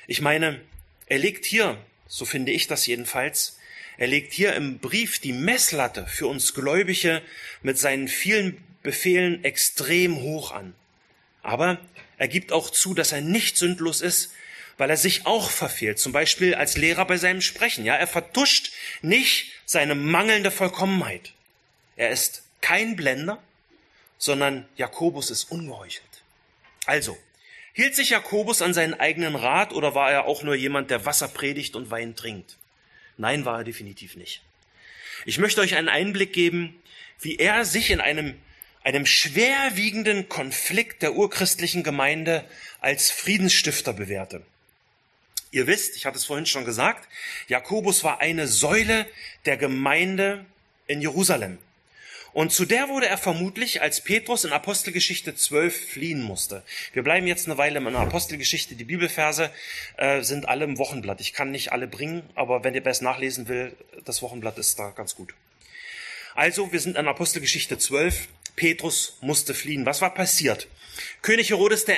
[0.08, 0.62] Ich meine,
[1.08, 3.58] er legt hier, so finde ich das jedenfalls,
[3.98, 7.22] er legt hier im Brief die Messlatte für uns Gläubige
[7.62, 10.74] mit seinen vielen Befehlen extrem hoch an.
[11.42, 11.80] Aber
[12.18, 14.34] er gibt auch zu, dass er nicht sündlos ist,
[14.78, 16.00] weil er sich auch verfehlt.
[16.00, 17.86] Zum Beispiel als Lehrer bei seinem Sprechen.
[17.86, 21.34] Ja, er vertuscht nicht seine mangelnde Vollkommenheit.
[21.96, 23.42] Er ist kein Blender,
[24.18, 26.13] sondern Jakobus ist ungeheuchelt.
[26.86, 27.18] Also,
[27.74, 31.28] hielt sich Jakobus an seinen eigenen Rat oder war er auch nur jemand, der Wasser
[31.28, 32.58] predigt und Wein trinkt?
[33.18, 34.42] Nein, war er definitiv nicht.
[35.26, 36.82] Ich möchte euch einen Einblick geben,
[37.22, 38.38] wie er sich in einem,
[38.84, 42.44] einem schwerwiegenden Konflikt der urchristlichen Gemeinde
[42.82, 44.42] als Friedensstifter bewährte.
[45.52, 47.08] Ihr wisst, ich hatte es vorhin schon gesagt,
[47.48, 49.06] Jakobus war eine Säule
[49.46, 50.46] der Gemeinde
[50.88, 51.60] in Jerusalem.
[52.34, 56.64] Und zu der wurde er vermutlich, als Petrus in Apostelgeschichte 12 fliehen musste.
[56.92, 58.76] Wir bleiben jetzt eine Weile in der Apostelgeschichte.
[58.76, 59.52] Die Bibelverse
[59.98, 61.22] äh, sind alle im Wochenblatt.
[61.22, 64.90] Ich kann nicht alle bringen, aber wenn ihr besser nachlesen will, das Wochenblatt ist da
[64.90, 65.36] ganz gut.
[66.34, 68.28] Also, wir sind in Apostelgeschichte 12.
[68.56, 69.86] Petrus musste fliehen.
[69.86, 70.68] Was war passiert?
[71.22, 71.94] König Herodes I.,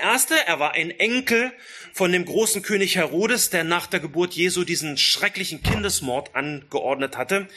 [0.46, 1.54] er war ein Enkel
[1.94, 7.48] von dem großen König Herodes, der nach der Geburt Jesu diesen schrecklichen Kindesmord angeordnet hatte.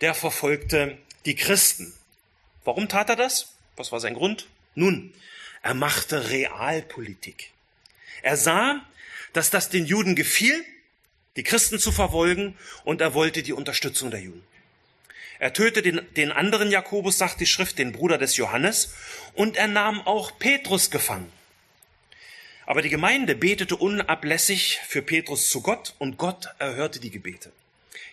[0.00, 1.92] Der verfolgte die Christen.
[2.64, 3.54] Warum tat er das?
[3.76, 4.46] Was war sein Grund?
[4.74, 5.12] Nun,
[5.62, 7.50] er machte Realpolitik.
[8.22, 8.80] Er sah,
[9.32, 10.64] dass das den Juden gefiel,
[11.36, 14.42] die Christen zu verfolgen, und er wollte die Unterstützung der Juden.
[15.38, 18.94] Er tötete den, den anderen Jakobus, sagt die Schrift, den Bruder des Johannes,
[19.34, 21.30] und er nahm auch Petrus gefangen.
[22.66, 27.52] Aber die Gemeinde betete unablässig für Petrus zu Gott und Gott erhörte die Gebete.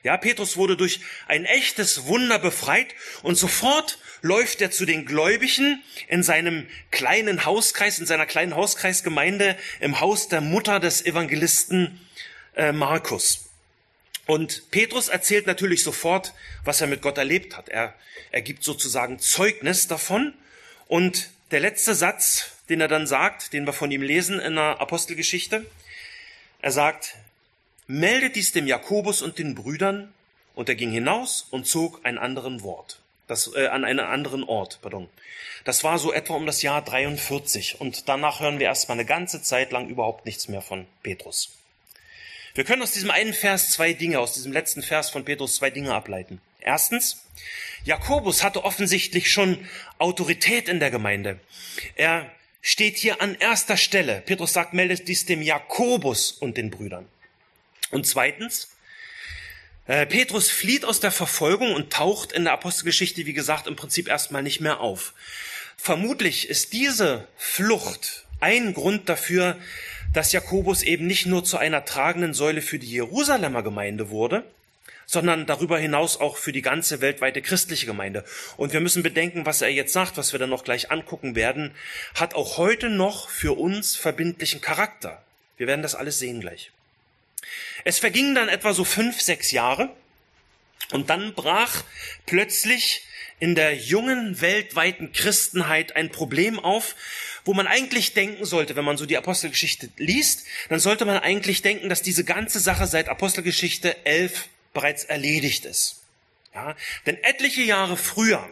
[0.04, 2.88] Ja, Petrus wurde durch ein echtes Wunder befreit
[3.22, 9.58] und sofort läuft er zu den Gläubigen in seinem kleinen Hauskreis, in seiner kleinen Hauskreisgemeinde
[9.80, 12.00] im Haus der Mutter des Evangelisten
[12.56, 13.50] äh, Markus.
[14.26, 16.34] Und Petrus erzählt natürlich sofort,
[16.64, 17.70] was er mit Gott erlebt hat.
[17.70, 17.94] Er,
[18.32, 20.34] er gibt sozusagen Zeugnis davon.
[20.88, 24.80] Und der letzte Satz, den er dann sagt, den wir von ihm lesen in der
[24.80, 25.66] Apostelgeschichte,
[26.62, 27.16] er sagt,
[27.88, 30.14] meldet dies dem Jakobus und den Brüdern,
[30.54, 34.80] und er ging hinaus und zog einen anderen Wort das, äh, an einen anderen Ort.
[34.82, 35.10] Pardon.
[35.64, 39.42] Das war so etwa um das Jahr 43 und danach hören wir erstmal eine ganze
[39.42, 41.58] Zeit lang überhaupt nichts mehr von Petrus.
[42.54, 45.70] Wir können aus diesem einen Vers zwei Dinge, aus diesem letzten Vers von Petrus zwei
[45.70, 46.42] Dinge ableiten.
[46.60, 47.26] Erstens,
[47.86, 49.66] Jakobus hatte offensichtlich schon
[49.98, 51.40] Autorität in der Gemeinde.
[51.96, 52.30] Er
[52.62, 54.22] steht hier an erster Stelle.
[54.26, 57.08] Petrus sagt, meldet dies dem Jakobus und den Brüdern.
[57.92, 58.70] Und zweitens,
[59.88, 64.08] äh, Petrus flieht aus der Verfolgung und taucht in der Apostelgeschichte, wie gesagt, im Prinzip
[64.08, 65.14] erstmal nicht mehr auf.
[65.78, 69.58] Vermutlich ist diese Flucht ein Grund dafür,
[70.14, 74.44] dass Jakobus eben nicht nur zu einer tragenden Säule für die Jerusalemer Gemeinde wurde,
[75.06, 78.24] sondern darüber hinaus auch für die ganze weltweite christliche Gemeinde.
[78.58, 81.74] Und wir müssen bedenken, was er jetzt sagt, was wir dann noch gleich angucken werden,
[82.16, 85.22] hat auch heute noch für uns verbindlichen Charakter.
[85.58, 86.72] Wir werden das alles sehen gleich.
[87.84, 89.96] Es vergingen dann etwa so fünf, sechs Jahre
[90.92, 91.84] und dann brach
[92.26, 93.06] plötzlich
[93.40, 96.96] in der jungen weltweiten Christenheit ein Problem auf,
[97.44, 101.64] wo man eigentlich denken sollte, wenn man so die Apostelgeschichte liest, dann sollte man eigentlich
[101.64, 106.04] denken, dass diese ganze Sache seit Apostelgeschichte 11 bereits erledigt ist.
[106.54, 106.76] Ja,
[107.06, 108.48] denn etliche Jahre früher,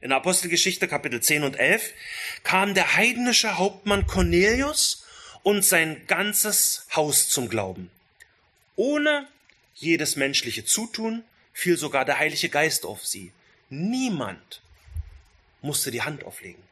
[0.00, 1.92] in Apostelgeschichte Kapitel 10 und 11,
[2.44, 5.04] kam der heidnische Hauptmann Cornelius
[5.42, 7.90] und sein ganzes Haus zum Glauben.
[8.76, 9.28] Ohne
[9.74, 13.32] jedes menschliche Zutun fiel sogar der Heilige Geist auf sie.
[13.70, 14.62] Niemand
[15.62, 16.62] musste die Hand auflegen.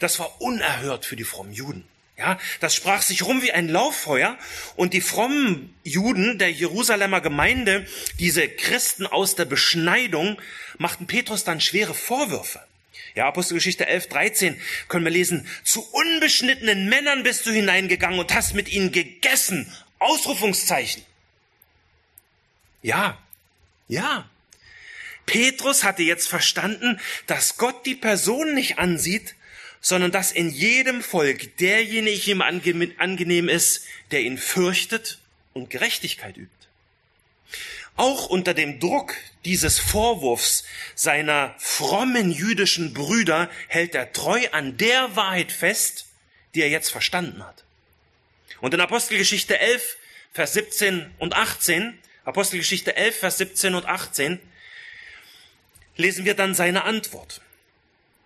[0.00, 1.84] Das war unerhört für die frommen Juden.
[2.16, 4.38] Ja, das sprach sich rum wie ein Lauffeuer
[4.76, 7.86] und die frommen Juden der Jerusalemer Gemeinde,
[8.20, 10.40] diese Christen aus der Beschneidung,
[10.78, 12.60] machten Petrus dann schwere Vorwürfe.
[13.16, 18.54] Ja, Apostelgeschichte 11, 13 können wir lesen, zu unbeschnittenen Männern bist du hineingegangen und hast
[18.54, 19.72] mit ihnen gegessen
[20.04, 21.02] Ausrufungszeichen.
[22.82, 23.18] Ja,
[23.88, 24.28] ja.
[25.26, 29.34] Petrus hatte jetzt verstanden, dass Gott die Person nicht ansieht,
[29.80, 35.18] sondern dass in jedem Volk derjenige ihm angenehm ist, der ihn fürchtet
[35.52, 36.50] und Gerechtigkeit übt.
[37.96, 39.14] Auch unter dem Druck
[39.44, 40.64] dieses Vorwurfs
[40.94, 46.06] seiner frommen jüdischen Brüder hält er treu an der Wahrheit fest,
[46.54, 47.64] die er jetzt verstanden hat.
[48.60, 49.96] Und in Apostelgeschichte 11,
[50.32, 54.40] Vers 17 und 18, Apostelgeschichte 11, Vers 17 und 18,
[55.96, 57.40] lesen wir dann seine Antwort,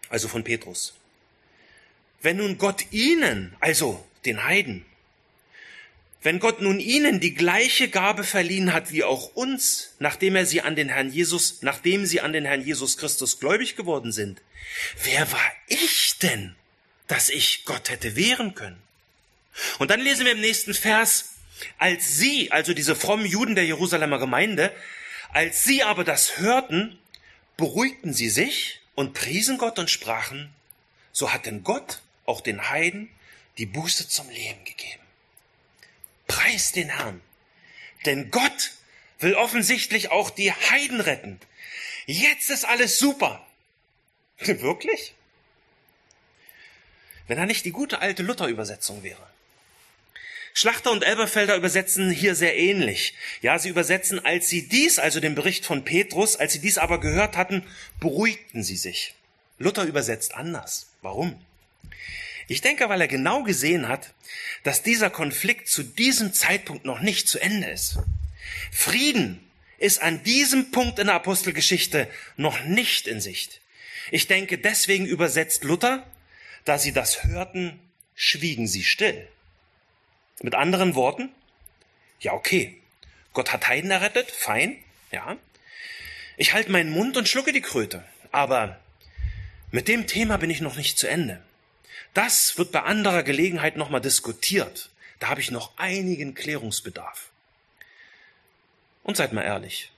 [0.08, 0.94] also von Petrus.
[2.22, 4.84] Wenn nun Gott ihnen, also den Heiden,
[6.22, 10.62] wenn Gott nun ihnen die gleiche Gabe verliehen hat wie auch uns, nachdem er sie
[10.62, 14.42] an den Herrn Jesus, nachdem sie an den Herrn Jesus Christus gläubig geworden sind,
[15.04, 16.56] wer war ich denn,
[17.06, 18.82] dass ich Gott hätte wehren können.
[19.78, 21.36] Und dann lesen wir im nächsten Vers,
[21.78, 24.74] als sie, also diese frommen Juden der Jerusalemer Gemeinde,
[25.32, 26.98] als sie aber das hörten,
[27.56, 30.54] beruhigten sie sich und priesen Gott und sprachen,
[31.12, 33.10] so hat denn Gott auch den Heiden
[33.58, 35.02] die Buße zum Leben gegeben.
[36.26, 37.20] Preis den Herrn.
[38.06, 38.72] Denn Gott
[39.18, 41.40] will offensichtlich auch die Heiden retten.
[42.06, 43.44] Jetzt ist alles super.
[44.38, 45.14] Wirklich?
[47.26, 49.26] Wenn da nicht die gute alte Luther-Übersetzung wäre.
[50.58, 53.14] Schlachter und Elberfelder übersetzen hier sehr ähnlich.
[53.42, 56.98] Ja, sie übersetzen, als sie dies, also den Bericht von Petrus, als sie dies aber
[56.98, 57.62] gehört hatten,
[58.00, 59.14] beruhigten sie sich.
[59.60, 60.90] Luther übersetzt anders.
[61.00, 61.40] Warum?
[62.48, 64.12] Ich denke, weil er genau gesehen hat,
[64.64, 67.98] dass dieser Konflikt zu diesem Zeitpunkt noch nicht zu Ende ist.
[68.72, 69.38] Frieden
[69.78, 73.60] ist an diesem Punkt in der Apostelgeschichte noch nicht in Sicht.
[74.10, 76.04] Ich denke, deswegen übersetzt Luther,
[76.64, 77.78] da sie das hörten,
[78.16, 79.28] schwiegen sie still.
[80.42, 81.30] Mit anderen Worten,
[82.20, 82.80] ja, okay,
[83.32, 84.76] Gott hat Heiden errettet, fein,
[85.10, 85.36] ja.
[86.36, 88.78] Ich halte meinen Mund und schlucke die Kröte, aber
[89.70, 91.42] mit dem Thema bin ich noch nicht zu Ende.
[92.14, 94.90] Das wird bei anderer Gelegenheit nochmal diskutiert.
[95.18, 97.30] Da habe ich noch einigen Klärungsbedarf.
[99.02, 99.90] Und seid mal ehrlich,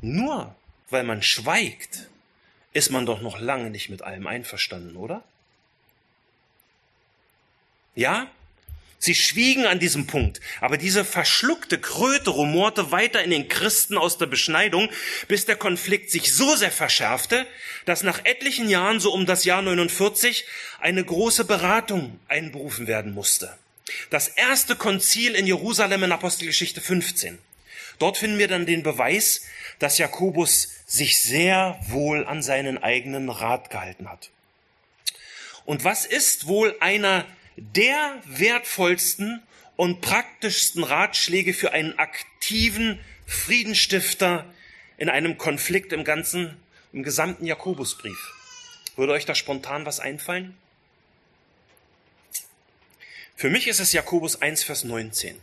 [0.00, 0.54] nur
[0.88, 2.08] weil man schweigt,
[2.72, 5.22] ist man doch noch lange nicht mit allem einverstanden, oder?
[7.94, 8.30] Ja,
[9.02, 14.18] Sie schwiegen an diesem Punkt, aber diese verschluckte Kröte rumorte weiter in den Christen aus
[14.18, 14.90] der Beschneidung,
[15.26, 17.46] bis der Konflikt sich so sehr verschärfte,
[17.86, 20.44] dass nach etlichen Jahren, so um das Jahr 49,
[20.80, 23.56] eine große Beratung einberufen werden musste.
[24.10, 27.38] Das erste Konzil in Jerusalem in Apostelgeschichte 15.
[27.98, 29.46] Dort finden wir dann den Beweis,
[29.78, 34.28] dass Jakobus sich sehr wohl an seinen eigenen Rat gehalten hat.
[35.64, 37.24] Und was ist wohl einer
[37.56, 39.42] der wertvollsten
[39.76, 44.44] und praktischsten Ratschläge für einen aktiven Friedenstifter
[44.98, 46.56] in einem Konflikt im ganzen,
[46.92, 48.34] im gesamten Jakobusbrief.
[48.96, 50.56] Würde euch da spontan was einfallen?
[53.36, 55.34] Für mich ist es Jakobus 1, Vers 19.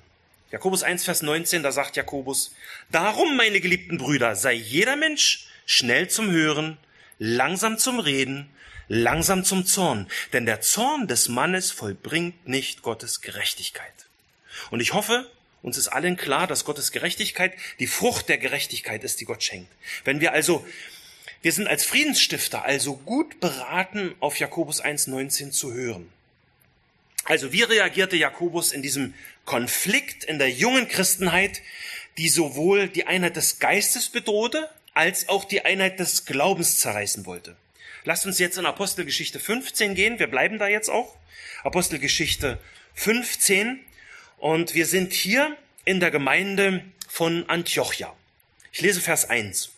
[0.51, 2.53] Jakobus 1, Vers 19, da sagt Jakobus,
[2.91, 6.77] Darum, meine geliebten Brüder, sei jeder Mensch schnell zum Hören,
[7.17, 8.49] langsam zum Reden,
[8.87, 13.93] langsam zum Zorn, denn der Zorn des Mannes vollbringt nicht Gottes Gerechtigkeit.
[14.71, 15.29] Und ich hoffe,
[15.61, 19.71] uns ist allen klar, dass Gottes Gerechtigkeit die Frucht der Gerechtigkeit ist, die Gott schenkt.
[20.03, 20.65] Wenn wir also,
[21.41, 26.09] wir sind als Friedensstifter also gut beraten, auf Jakobus 1.19 zu hören.
[27.25, 31.61] Also wie reagierte Jakobus in diesem Konflikt in der jungen Christenheit,
[32.17, 37.55] die sowohl die Einheit des Geistes bedrohte, als auch die Einheit des Glaubens zerreißen wollte?
[38.07, 40.17] Lasst uns jetzt in Apostelgeschichte 15 gehen.
[40.17, 41.17] Wir bleiben da jetzt auch.
[41.65, 42.57] Apostelgeschichte
[42.93, 43.81] 15.
[44.37, 48.15] Und wir sind hier in der Gemeinde von Antiochia.
[48.71, 49.71] Ich lese Vers 1.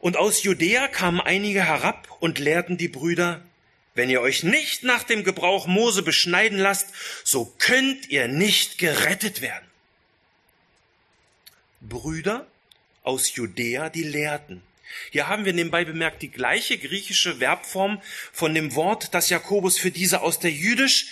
[0.00, 3.40] Und aus Judäa kamen einige herab und lehrten die Brüder,
[3.94, 6.88] wenn ihr euch nicht nach dem Gebrauch Mose beschneiden lasst,
[7.22, 9.68] so könnt ihr nicht gerettet werden.
[11.80, 12.44] Brüder
[13.04, 14.64] aus Judäa, die lehrten.
[15.10, 18.00] Hier haben wir nebenbei bemerkt die gleiche griechische Verbform
[18.32, 21.06] von dem Wort, das Jakobus für diese aus der, jüdisch,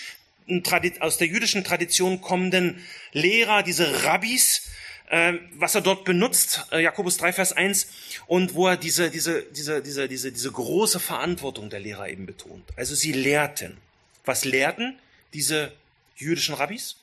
[0.99, 4.69] aus der jüdischen Tradition kommenden Lehrer, diese Rabbis,
[5.09, 7.87] äh, was er dort benutzt, äh, Jakobus 3, Vers 1,
[8.27, 12.65] und wo er diese, diese, diese, diese, diese, diese große Verantwortung der Lehrer eben betont.
[12.75, 13.77] Also sie lehrten.
[14.25, 14.99] Was lehrten
[15.33, 15.71] diese
[16.17, 16.97] jüdischen Rabbis?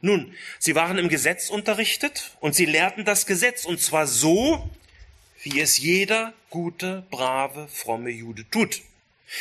[0.00, 4.70] Nun, sie waren im Gesetz unterrichtet und sie lehrten das Gesetz und zwar so,
[5.46, 8.82] wie es jeder gute, brave, fromme Jude tut.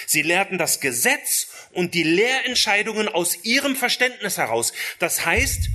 [0.06, 4.72] Sie lehrten das Gesetz und die Lehrentscheidungen aus ihrem Verständnis heraus.
[5.00, 5.70] Das heißt,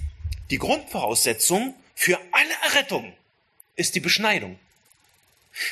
[0.51, 3.13] die Grundvoraussetzung für alle Errettung
[3.75, 4.57] ist die Beschneidung.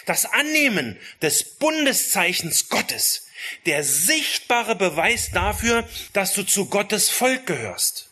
[0.07, 3.29] Das Annehmen des Bundeszeichens Gottes,
[3.67, 8.09] der sichtbare Beweis dafür, dass du zu Gottes Volk gehörst.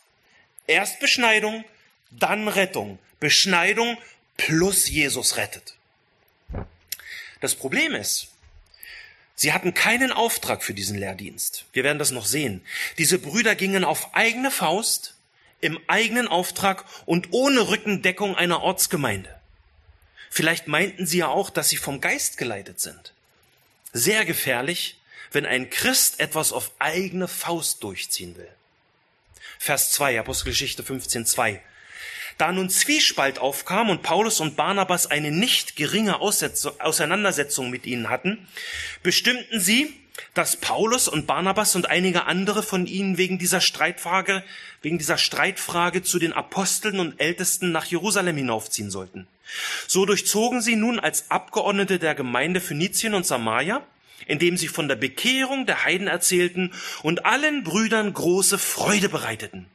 [0.69, 1.65] Erst Beschneidung,
[2.13, 3.01] dann Rettung.
[3.19, 3.99] Beschneidung
[4.37, 5.76] plus Jesus rettet.
[7.47, 8.27] Das Problem ist,
[9.37, 11.67] sie hatten keinen Auftrag für diesen Lehrdienst.
[11.73, 12.61] Wir werden das noch sehen.
[12.99, 15.15] Diese Brüder gingen auf eigene Faust,
[15.61, 19.33] im eigenen Auftrag und ohne Rückendeckung einer Ortsgemeinde.
[20.29, 23.13] Vielleicht meinten sie ja auch, dass sie vom Geist geleitet sind.
[23.93, 24.99] Sehr gefährlich,
[25.31, 28.51] wenn ein Christ etwas auf eigene Faust durchziehen will.
[29.61, 31.63] Vers 2, Apostelgeschichte 15, 2.
[32.39, 38.47] Da nun Zwiespalt aufkam und Paulus und Barnabas eine nicht geringe Auseinandersetzung mit ihnen hatten,
[39.03, 39.95] bestimmten sie,
[40.35, 44.43] dass Paulus und Barnabas und einige andere von ihnen wegen dieser Streitfrage,
[44.83, 49.27] wegen dieser Streitfrage zu den Aposteln und Ältesten nach Jerusalem hinaufziehen sollten.
[49.87, 53.83] So durchzogen sie nun als Abgeordnete der Gemeinde Phönizien und Samaria,
[54.27, 56.73] indem sie von der Bekehrung der Heiden erzählten
[57.03, 59.67] und allen Brüdern große Freude bereiteten.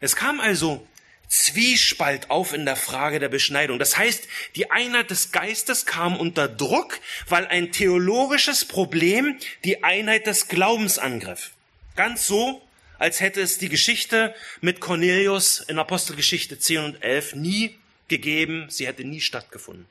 [0.00, 0.86] Es kam also
[1.30, 3.78] Zwiespalt auf in der Frage der Beschneidung.
[3.78, 4.26] Das heißt,
[4.56, 10.98] die Einheit des Geistes kam unter Druck, weil ein theologisches Problem die Einheit des Glaubens
[10.98, 11.52] angriff.
[11.94, 12.60] Ganz so,
[12.98, 17.78] als hätte es die Geschichte mit Cornelius in Apostelgeschichte 10 und 11 nie
[18.08, 19.86] gegeben, sie hätte nie stattgefunden.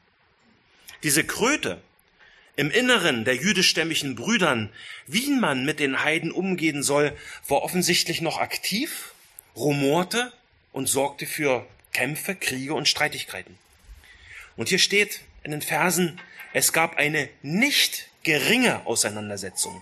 [1.04, 1.82] Diese Kröte
[2.58, 4.74] im Inneren der jüdischstämmigen Brüdern,
[5.08, 7.16] wie man mit den Heiden umgehen soll,
[7.48, 9.14] war offensichtlich noch aktiv,
[9.56, 10.34] rumorte
[10.72, 13.58] und sorgte für Kämpfe, Kriege und Streitigkeiten.
[14.56, 16.20] Und hier steht in den Versen,
[16.54, 19.82] es gab eine nicht geringe Auseinandersetzung.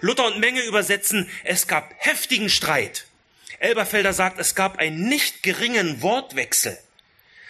[0.00, 3.06] Luther und Menge übersetzen, es gab heftigen Streit.
[3.58, 6.78] Elberfelder sagt, es gab einen nicht geringen Wortwechsel.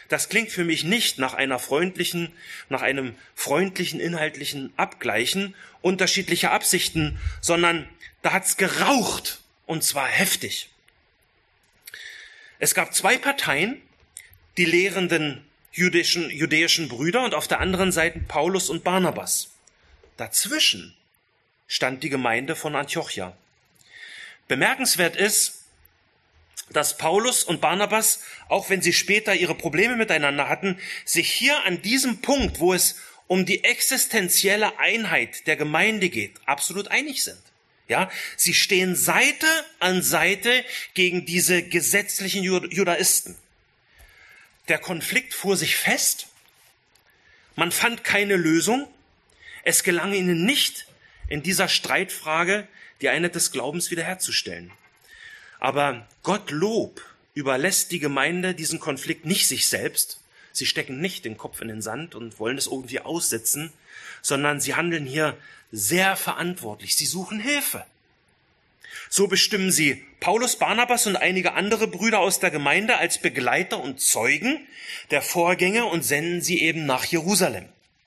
[0.09, 2.33] Das klingt für mich nicht nach einer freundlichen,
[2.71, 7.89] nach einem freundlichen inhaltlichen Abgleichen unterschiedlicher Absichten, sondern
[8.23, 10.71] da hat's geraucht und zwar heftig.
[12.59, 13.81] Es gab zwei Parteien,
[14.57, 19.51] die lehrenden jüdischen, jüdischen Brüder und auf der anderen Seite Paulus und Barnabas.
[20.17, 20.97] Dazwischen
[21.69, 23.37] stand die Gemeinde von Antiochia.
[24.49, 25.65] Bemerkenswert ist,
[26.71, 31.81] dass Paulus und Barnabas, auch wenn sie später ihre Probleme miteinander hatten, sich hier an
[31.83, 32.97] diesem Punkt, wo es
[33.27, 37.41] um die existenzielle Einheit der Gemeinde geht, absolut einig sind.
[37.89, 39.47] Ja, sie stehen Seite
[39.81, 43.35] an Seite gegen diese gesetzlichen Judaisten.
[44.69, 46.27] Der Konflikt fuhr sich fest.
[47.57, 48.87] Man fand keine Lösung.
[49.65, 50.87] Es gelang ihnen nicht,
[51.29, 52.69] in dieser Streitfrage
[53.01, 54.71] die Einheit des Glaubens wiederherzustellen.
[55.59, 57.03] Aber Gottlob
[57.35, 60.21] überlässt die Gemeinde diesen Konflikt nicht sich selbst.
[60.53, 63.73] Sie stecken nicht den Kopf in den Sand und wollen es irgendwie aussitzen,
[64.23, 65.37] sondern sie handeln hier
[65.71, 66.97] sehr verantwortlich.
[66.97, 67.85] Sie suchen Hilfe.
[69.11, 74.01] So bestimmen sie Paulus, Barnabas und einige andere Brüder aus der Gemeinde als Begleiter und
[74.01, 74.67] Zeugen
[75.11, 77.67] der Vorgänge und senden sie eben nach Jerusalem.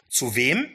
[0.10, 0.70] Zu wem?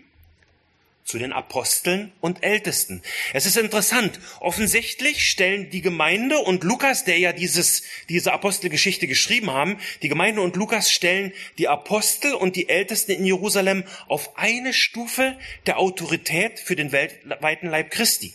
[1.06, 3.00] Zu den Aposteln und Ältesten.
[3.32, 4.18] Es ist interessant.
[4.40, 10.40] Offensichtlich stellen die Gemeinde und Lukas, der ja dieses, diese Apostelgeschichte geschrieben haben, die Gemeinde
[10.40, 16.58] und Lukas stellen die Apostel und die Ältesten in Jerusalem auf eine Stufe der Autorität
[16.58, 18.34] für den weltweiten Leib Christi.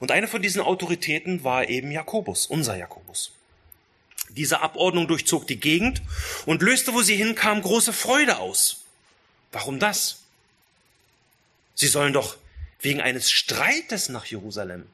[0.00, 3.32] Und eine von diesen Autoritäten war eben Jakobus, unser Jakobus.
[4.30, 6.00] Diese Abordnung durchzog die Gegend
[6.46, 8.86] und löste, wo sie hinkam, große Freude aus.
[9.52, 10.21] Warum das?
[11.74, 12.36] Sie sollen doch
[12.80, 14.86] wegen eines Streites nach Jerusalem.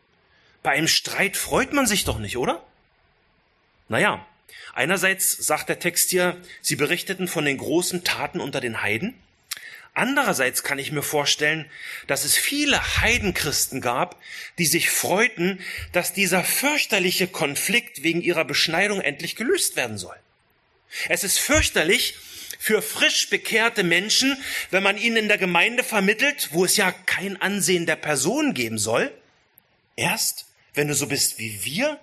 [0.63, 2.63] Bei einem Streit freut man sich doch nicht, oder?
[3.89, 4.27] Naja,
[4.75, 9.15] einerseits sagt der Text hier, sie berichteten von den großen Taten unter den Heiden.
[9.95, 11.69] Andererseits kann ich mir vorstellen,
[12.07, 14.21] dass es viele Heidenchristen gab,
[14.59, 15.61] die sich freuten,
[15.93, 20.17] dass dieser fürchterliche Konflikt wegen ihrer Beschneidung endlich gelöst werden soll.
[21.09, 22.15] Es ist fürchterlich
[22.59, 24.37] für frisch bekehrte Menschen,
[24.71, 28.79] wenn man ihnen in der Gemeinde vermittelt, wo es ja kein Ansehen der Person geben
[28.79, 29.13] soll.
[29.95, 31.99] Erst, wenn du so bist wie wir,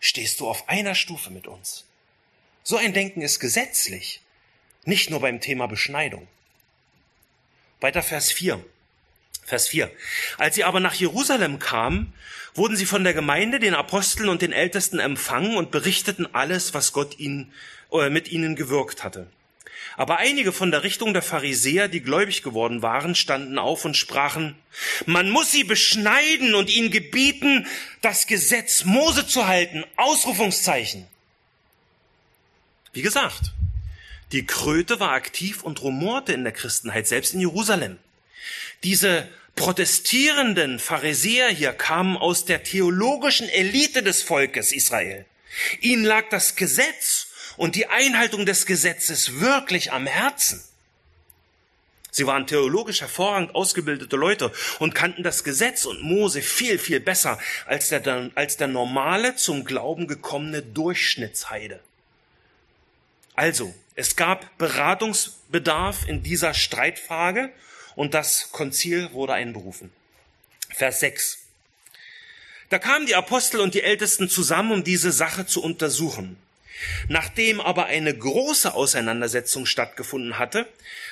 [0.00, 1.84] stehst du auf einer Stufe mit uns.
[2.62, 4.22] So ein Denken ist gesetzlich,
[4.84, 6.26] nicht nur beim Thema Beschneidung.
[7.80, 8.64] Weiter Vers 4.
[9.44, 9.90] Vers 4.
[10.38, 12.14] Als sie aber nach Jerusalem kamen,
[12.54, 16.94] wurden sie von der Gemeinde, den Aposteln und den Ältesten empfangen und berichteten alles, was
[16.94, 17.52] Gott ihnen,
[17.92, 19.28] äh, mit ihnen gewirkt hatte.
[19.96, 24.56] Aber einige von der Richtung der Pharisäer, die gläubig geworden waren, standen auf und sprachen,
[25.06, 27.66] man muss sie beschneiden und ihnen gebieten,
[28.00, 29.84] das Gesetz Mose zu halten.
[29.96, 31.06] Ausrufungszeichen.
[32.92, 33.52] Wie gesagt,
[34.32, 37.98] die Kröte war aktiv und rumorte in der Christenheit, selbst in Jerusalem.
[38.82, 45.24] Diese protestierenden Pharisäer hier kamen aus der theologischen Elite des Volkes Israel.
[45.80, 50.62] Ihnen lag das Gesetz und die Einhaltung des Gesetzes wirklich am Herzen.
[52.10, 57.40] Sie waren theologisch hervorragend ausgebildete Leute und kannten das Gesetz und Mose viel, viel besser
[57.66, 61.80] als der, als der normale zum Glauben gekommene Durchschnittsheide.
[63.34, 67.52] Also, es gab Beratungsbedarf in dieser Streitfrage
[67.96, 69.92] und das Konzil wurde einberufen.
[70.70, 71.38] Vers 6.
[72.68, 76.36] Da kamen die Apostel und die Ältesten zusammen, um diese Sache zu untersuchen.
[77.08, 80.66] Nachdem aber eine große Auseinandersetzung stattgefunden hatte,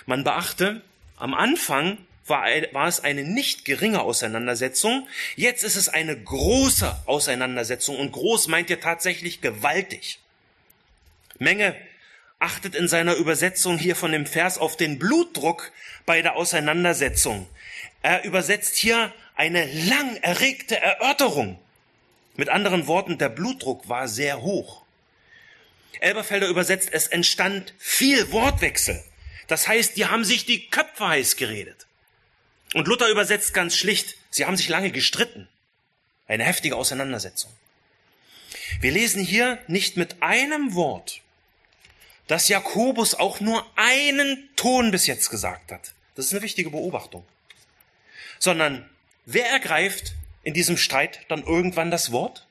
[0.06, 0.82] man beachte,
[1.16, 5.08] am Anfang war, war es eine nicht geringe Auseinandersetzung.
[5.36, 7.98] Jetzt ist es eine große Auseinandersetzung.
[7.98, 10.18] Und groß meint ja tatsächlich gewaltig.
[11.38, 11.76] Menge
[12.38, 15.72] achtet in seiner Übersetzung hier von dem Vers auf den Blutdruck
[16.06, 17.48] bei der Auseinandersetzung.
[18.02, 21.58] Er übersetzt hier eine lang erregte Erörterung.
[22.34, 24.81] Mit anderen Worten, der Blutdruck war sehr hoch.
[26.01, 29.03] Elberfelder übersetzt, es entstand viel Wortwechsel.
[29.47, 31.86] Das heißt, die haben sich die Köpfe heiß geredet.
[32.74, 35.49] Und Luther übersetzt ganz schlicht, sie haben sich lange gestritten.
[36.26, 37.53] Eine heftige Auseinandersetzung.
[38.80, 41.20] Wir lesen hier nicht mit einem Wort,
[42.26, 45.93] dass Jakobus auch nur einen Ton bis jetzt gesagt hat.
[46.14, 47.26] Das ist eine wichtige Beobachtung.
[48.38, 48.88] Sondern
[49.26, 52.47] wer ergreift in diesem Streit dann irgendwann das Wort?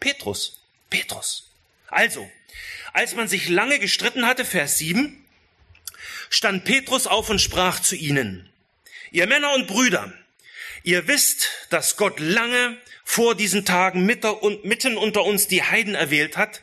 [0.00, 0.60] Petrus.
[0.90, 1.50] Petrus.
[1.94, 2.28] Also,
[2.92, 5.24] als man sich lange gestritten hatte, Vers 7,
[6.28, 8.50] stand Petrus auf und sprach zu ihnen,
[9.12, 10.12] ihr Männer und Brüder,
[10.82, 16.62] ihr wisst, dass Gott lange vor diesen Tagen mitten unter uns die Heiden erwählt hat,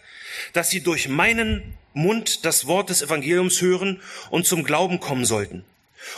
[0.51, 4.01] dass sie durch meinen Mund das Wort des Evangeliums hören
[4.31, 5.63] und zum Glauben kommen sollten.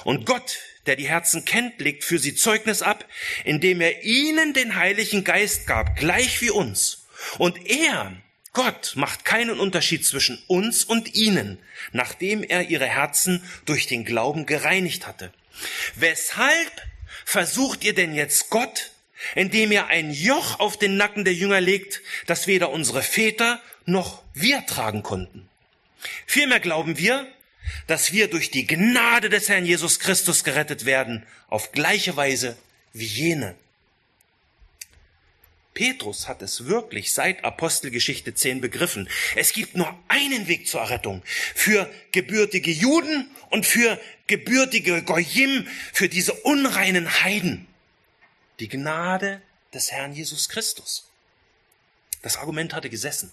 [0.06, 0.58] Und Gott,
[0.88, 3.06] der die Herzen kennt, legt für sie Zeugnis ab,
[3.44, 7.06] indem er ihnen den Heiligen Geist gab, gleich wie uns.
[7.38, 8.18] Und er,
[8.54, 11.58] Gott, macht keinen Unterschied zwischen uns und ihnen,
[11.92, 15.34] nachdem er ihre Herzen durch den Glauben gereinigt hatte.
[15.96, 16.72] Weshalb
[17.26, 18.92] versucht ihr denn jetzt Gott,
[19.34, 24.22] indem ihr ein Joch auf den Nacken der Jünger legt, das weder unsere Väter noch
[24.36, 25.50] wir tragen konnten?
[26.28, 27.28] Vielmehr glauben wir,
[27.88, 32.58] dass wir durch die Gnade des Herrn Jesus Christus gerettet werden, auf gleiche Weise
[32.94, 33.56] wie jene.
[35.74, 39.10] Petrus hat es wirklich seit Apostelgeschichte 10 begriffen.
[39.36, 41.24] Es gibt nur einen Weg zur Errettung.
[41.56, 47.68] Für gebürtige Juden und für gebürtige Goyim, für diese unreinen Heiden.
[48.60, 49.42] Die Gnade
[49.74, 51.10] des Herrn Jesus Christus.
[52.22, 53.32] Das Argument hatte gesessen.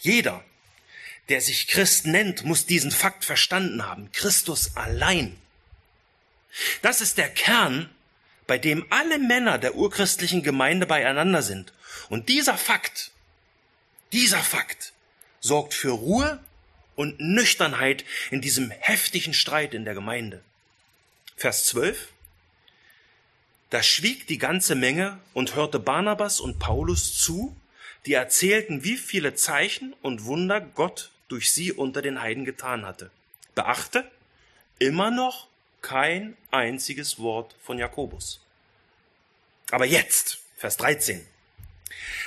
[0.00, 0.42] Jeder,
[1.28, 4.10] der sich Christ nennt, muss diesen Fakt verstanden haben.
[4.12, 5.36] Christus allein.
[6.80, 7.90] Das ist der Kern,
[8.48, 11.72] bei dem alle Männer der urchristlichen Gemeinde beieinander sind.
[12.08, 13.12] Und dieser Fakt,
[14.10, 14.94] dieser Fakt
[15.38, 16.40] sorgt für Ruhe
[16.96, 20.42] und Nüchternheit in diesem heftigen Streit in der Gemeinde.
[21.36, 22.08] Vers 12.
[23.70, 27.54] Da schwieg die ganze Menge und hörte Barnabas und Paulus zu,
[28.06, 33.10] die erzählten, wie viele Zeichen und Wunder Gott durch sie unter den Heiden getan hatte.
[33.54, 34.10] Beachte,
[34.78, 35.48] immer noch
[35.82, 38.40] kein einziges Wort von Jakobus.
[39.70, 41.26] Aber jetzt, Vers 13.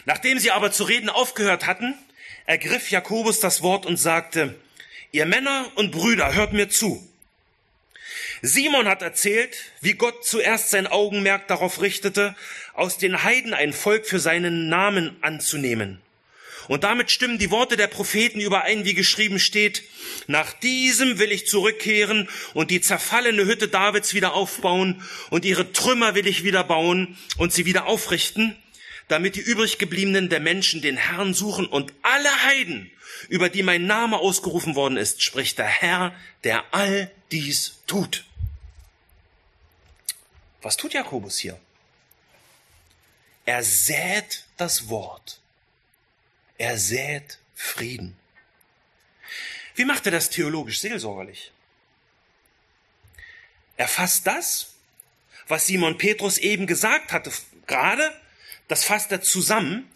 [0.06, 1.96] Nachdem sie aber zu reden aufgehört hatten,
[2.46, 4.56] ergriff Jakobus das Wort und sagte,
[5.12, 7.08] ihr Männer und Brüder, hört mir zu.
[8.42, 12.36] Simon hat erzählt, wie Gott zuerst sein Augenmerk darauf richtete,
[12.74, 16.02] aus den Heiden ein Volk für seinen Namen anzunehmen.
[16.72, 19.84] Und damit stimmen die Worte der Propheten überein, wie geschrieben steht,
[20.28, 26.16] nach diesem will ich zurückkehren und die zerfallene Hütte Davids wieder aufbauen und ihre Trümmer
[26.16, 28.56] will ich wieder bauen und sie wieder aufrichten,
[29.10, 32.90] damit die übrig gebliebenen der Menschen den Herrn suchen und alle Heiden,
[33.28, 36.16] über die mein Name ausgerufen worden ist, spricht der Herr,
[36.46, 38.24] der all dies tut.
[40.62, 41.60] Was tut Jakobus hier?
[43.44, 45.41] Er sät das Wort.
[46.62, 48.16] Er sät Frieden.
[49.74, 51.52] Wie macht er das theologisch seelsorgerlich?
[53.78, 54.76] Er fasst das,
[55.48, 57.32] was Simon Petrus eben gesagt hatte,
[57.66, 58.16] gerade,
[58.68, 59.90] das fasst er zusammen,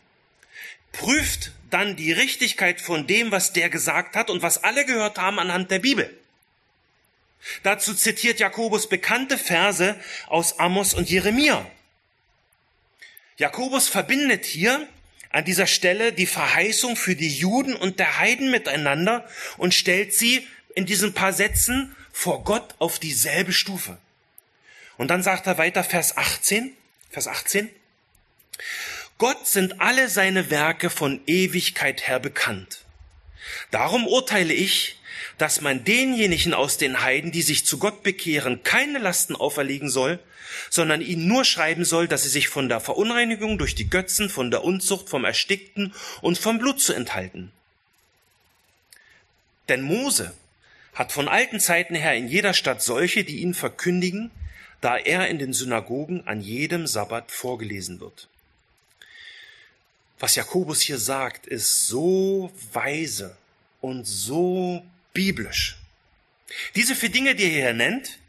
[0.91, 5.38] prüft dann die Richtigkeit von dem, was der gesagt hat und was alle gehört haben
[5.38, 6.20] anhand der Bibel.
[7.61, 11.70] Dazu zitiert Jakobus bekannte Verse aus Amos und Jeremia.
[13.38, 14.89] Jakobus verbindet hier
[15.36, 19.27] an dieser Stelle die Verheißung für die Juden und der Heiden miteinander
[19.57, 23.97] und stellt sie in diesen paar Sätzen vor Gott auf dieselbe Stufe.
[24.95, 26.71] Und dann sagt er weiter Vers 18,
[27.09, 27.69] Vers 18,
[29.17, 32.86] Gott sind alle seine Werke von Ewigkeit her bekannt.
[33.71, 34.95] Darum urteile ich,
[35.38, 40.19] dass man denjenigen aus den Heiden, die sich zu Gott bekehren, keine Lasten auferlegen soll,
[40.69, 44.51] sondern ihnen nur schreiben soll, dass sie sich von der Verunreinigung durch die Götzen, von
[44.51, 47.51] der Unzucht, vom Erstickten und vom Blut zu enthalten.
[49.67, 50.33] Denn Mose
[50.93, 54.31] hat von alten Zeiten her in jeder Stadt solche, die ihn verkündigen,
[54.81, 58.29] da er in den Synagogen an jedem Sabbat vorgelesen wird.
[60.19, 63.36] Was Jakobus hier sagt, ist so weise
[63.81, 64.86] und so
[65.16, 65.78] biblisch.
[66.76, 68.20] Diese vier Dinge, die er hier nennt,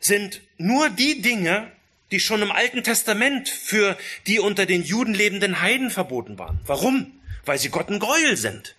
[0.00, 1.70] sind nur die Dinge,
[2.10, 3.96] die schon im Alten Testament für
[4.26, 6.58] die unter den Juden lebenden Heiden verboten waren.
[6.66, 7.20] Warum?
[7.44, 8.74] Weil sie Gott ein Gräuel sind.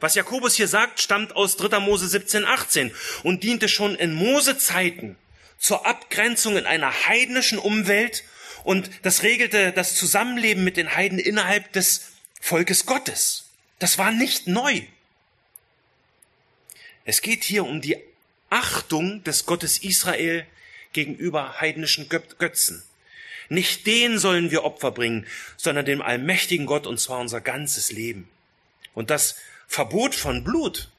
[0.00, 1.78] Was Jakobus hier sagt, stammt aus 3.
[1.78, 2.92] Mose 17, 18
[3.22, 5.16] und diente schon in Mose-Zeiten
[5.58, 8.24] zur Abgrenzung in einer heidnischen Umwelt
[8.64, 12.08] und das regelte das Zusammenleben mit den Heiden innerhalb des
[12.40, 13.44] Volkes Gottes.
[13.78, 14.82] Das war nicht neu.
[17.04, 17.96] Es geht hier um die
[18.50, 20.46] Achtung des Gottes Israel
[20.92, 22.82] gegenüber heidnischen Götzen.
[23.48, 25.26] Nicht den sollen wir Opfer bringen,
[25.56, 28.28] sondern dem allmächtigen Gott und zwar unser ganzes Leben.
[28.94, 29.36] Und das
[29.66, 30.90] Verbot von Blut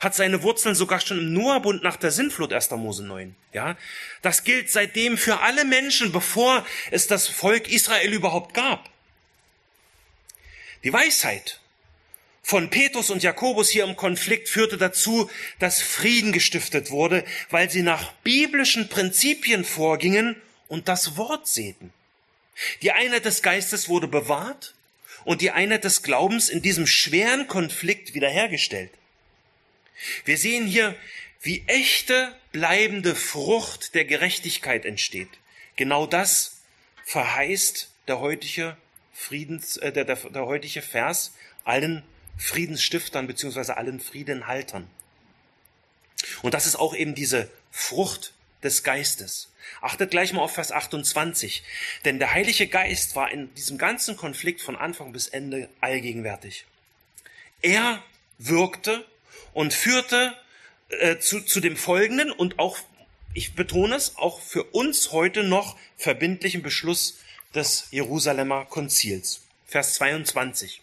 [0.00, 2.70] hat seine Wurzeln sogar schon im Noahbund nach der Sintflut 1.
[2.72, 3.34] Mose 9.
[3.52, 3.76] Ja,
[4.22, 8.88] das gilt seitdem für alle Menschen, bevor es das Volk Israel überhaupt gab.
[10.84, 11.57] Die Weisheit
[12.48, 17.82] von Petrus und Jakobus hier im Konflikt führte dazu, dass Frieden gestiftet wurde, weil sie
[17.82, 20.34] nach biblischen Prinzipien vorgingen
[20.66, 21.92] und das Wort säten.
[22.80, 24.74] Die Einheit des Geistes wurde bewahrt
[25.26, 28.92] und die Einheit des Glaubens in diesem schweren Konflikt wiederhergestellt.
[30.24, 30.96] Wir sehen hier,
[31.42, 35.28] wie echte, bleibende Frucht der Gerechtigkeit entsteht.
[35.76, 36.62] Genau das
[37.04, 38.78] verheißt der heutige
[39.12, 41.34] Friedens, äh, der, der, der heutige Vers
[41.64, 42.04] allen
[42.38, 44.88] Friedensstiftern beziehungsweise allen Friedenhaltern.
[46.42, 48.32] Und das ist auch eben diese Frucht
[48.62, 49.48] des Geistes.
[49.80, 51.62] Achtet gleich mal auf Vers 28.
[52.04, 56.64] Denn der Heilige Geist war in diesem ganzen Konflikt von Anfang bis Ende allgegenwärtig.
[57.60, 58.02] Er
[58.38, 59.04] wirkte
[59.52, 60.34] und führte
[60.88, 62.78] äh, zu, zu dem folgenden und auch,
[63.34, 67.18] ich betone es, auch für uns heute noch verbindlichen Beschluss
[67.54, 69.42] des Jerusalemer Konzils.
[69.66, 70.80] Vers 22.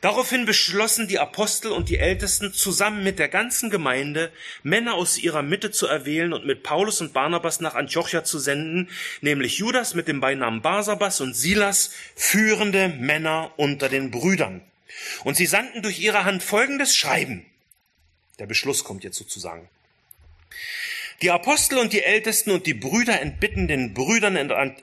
[0.00, 4.32] Daraufhin beschlossen die Apostel und die Ältesten zusammen mit der ganzen Gemeinde,
[4.62, 8.88] Männer aus ihrer Mitte zu erwählen und mit Paulus und Barnabas nach Antiochia zu senden,
[9.20, 14.62] nämlich Judas mit dem Beinamen Barsabas und Silas, führende Männer unter den Brüdern.
[15.24, 17.44] Und sie sandten durch ihre Hand folgendes Schreiben.
[18.38, 19.68] Der Beschluss kommt jetzt sozusagen.
[21.22, 24.36] Die Apostel und die Ältesten und die Brüder entbitten den Brüdern,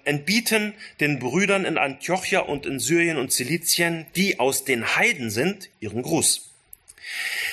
[0.04, 5.70] entbieten den Brüdern in Antiochia und in Syrien und Silizien, die aus den Heiden sind,
[5.80, 6.52] ihren Gruß.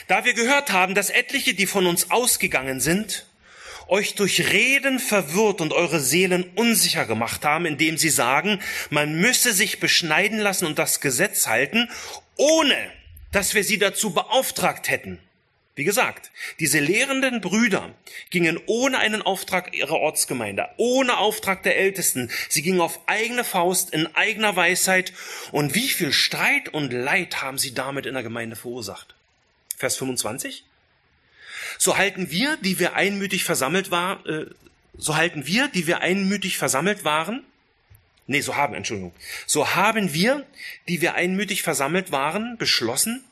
[0.07, 3.27] Da wir gehört haben, dass etliche, die von uns ausgegangen sind,
[3.89, 8.61] euch durch Reden verwirrt und eure Seelen unsicher gemacht haben, indem sie sagen,
[8.91, 11.89] man müsse sich beschneiden lassen und das Gesetz halten,
[12.37, 12.77] ohne
[13.33, 15.19] dass wir sie dazu beauftragt hätten.
[15.77, 17.93] Wie gesagt, diese lehrenden Brüder
[18.31, 22.31] gingen ohne einen Auftrag ihrer Ortsgemeinde, ohne Auftrag der Ältesten.
[22.49, 25.13] Sie gingen auf eigene Faust, in eigener Weisheit.
[25.51, 29.17] Und wie viel Streit und Leid haben sie damit in der Gemeinde verursacht?
[29.77, 30.65] Vers 25.
[31.79, 34.47] So halten wir, die wir einmütig versammelt waren, äh,
[34.97, 37.45] so halten wir, die wir einmütig versammelt waren,
[38.29, 39.13] nee, so haben, Entschuldigung,
[39.45, 40.47] so haben wir,
[40.89, 43.25] die wir einmütig versammelt waren, beschlossen,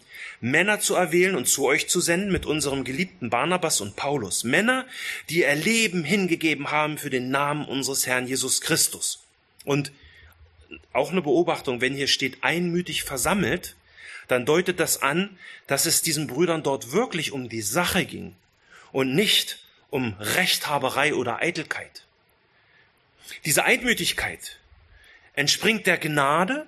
[0.42, 4.42] Männer zu erwählen und zu euch zu senden mit unserem geliebten Barnabas und Paulus.
[4.42, 4.86] Männer,
[5.30, 9.22] die ihr Leben hingegeben haben für den Namen unseres Herrn Jesus Christus.
[9.64, 9.92] Und
[10.92, 13.76] auch eine Beobachtung, wenn hier steht einmütig versammelt,
[14.26, 15.38] dann deutet das an,
[15.68, 18.34] dass es diesen Brüdern dort wirklich um die Sache ging
[18.90, 22.04] und nicht um Rechthaberei oder Eitelkeit.
[23.44, 24.58] Diese Einmütigkeit
[25.34, 26.66] entspringt der Gnade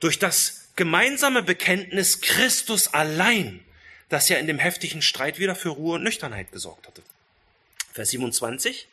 [0.00, 3.64] durch das gemeinsame Bekenntnis Christus allein,
[4.08, 7.02] das ja in dem heftigen Streit wieder für Ruhe und Nüchternheit gesorgt hatte.
[7.92, 8.86] Vers 27.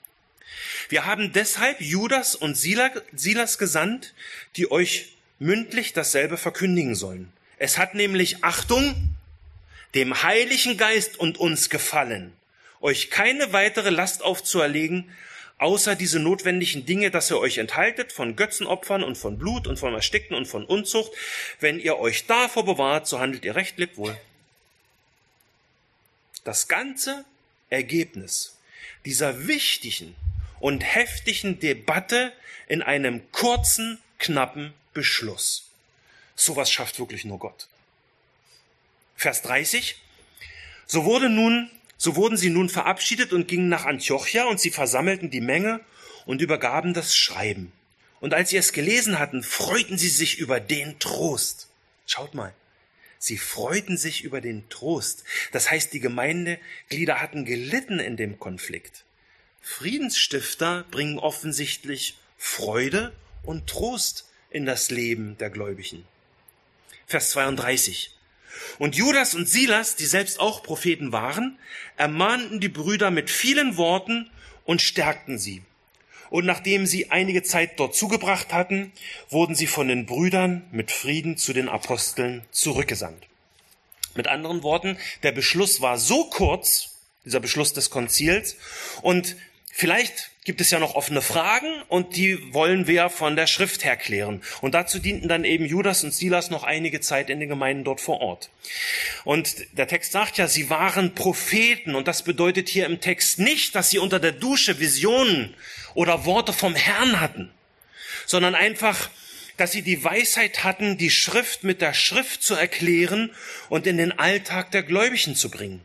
[0.89, 4.13] Wir haben deshalb Judas und Silas gesandt,
[4.55, 7.31] die euch mündlich dasselbe verkündigen sollen.
[7.57, 9.15] Es hat nämlich, Achtung,
[9.93, 12.33] dem Heiligen Geist und uns gefallen,
[12.81, 15.09] euch keine weitere Last aufzuerlegen,
[15.63, 19.93] außer diese notwendigen Dinge, dass ihr euch enthaltet von Götzenopfern und von Blut und von
[19.93, 21.13] Erstickten und von Unzucht.
[21.61, 24.19] Wenn ihr euch davor bewahrt, so handelt ihr recht, lebt wohl.
[26.43, 27.23] Das ganze
[27.69, 28.57] Ergebnis
[29.05, 30.15] dieser wichtigen
[30.59, 32.33] und heftigen Debatte
[32.67, 35.69] in einem kurzen, knappen Beschluss.
[36.35, 37.69] Sowas schafft wirklich nur Gott.
[39.15, 39.95] Vers 30.
[40.87, 41.71] So wurde nun
[42.03, 45.79] so wurden sie nun verabschiedet und gingen nach Antiochia und sie versammelten die Menge
[46.25, 47.71] und übergaben das Schreiben.
[48.19, 51.69] Und als sie es gelesen hatten, freuten sie sich über den Trost.
[52.05, 52.53] Schaut mal.
[53.19, 55.23] Sie freuten sich über den Trost.
[55.53, 59.05] Das heißt, die Gemeindeglieder hatten gelitten in dem Konflikt.
[59.61, 66.05] Friedensstifter bringen offensichtlich Freude und Trost in das Leben der Gläubigen.
[67.07, 68.13] Vers 32.
[68.79, 71.57] Und Judas und Silas, die selbst auch Propheten waren,
[71.97, 74.29] ermahnten die Brüder mit vielen Worten
[74.65, 75.61] und stärkten sie.
[76.29, 78.91] Und nachdem sie einige Zeit dort zugebracht hatten,
[79.29, 83.27] wurden sie von den Brüdern mit Frieden zu den Aposteln zurückgesandt.
[84.15, 86.95] Mit anderen Worten, der Beschluss war so kurz,
[87.25, 88.57] dieser Beschluss des Konzils,
[89.01, 89.35] und
[89.75, 93.95] vielleicht gibt es ja noch offene Fragen und die wollen wir von der Schrift her
[93.95, 94.41] klären.
[94.61, 98.01] Und dazu dienten dann eben Judas und Silas noch einige Zeit in den Gemeinden dort
[98.01, 98.49] vor Ort.
[99.23, 103.75] Und der Text sagt ja, sie waren Propheten und das bedeutet hier im Text nicht,
[103.75, 105.55] dass sie unter der Dusche Visionen
[105.93, 107.51] oder Worte vom Herrn hatten,
[108.25, 109.09] sondern einfach,
[109.57, 113.31] dass sie die Weisheit hatten, die Schrift mit der Schrift zu erklären
[113.69, 115.81] und in den Alltag der Gläubigen zu bringen.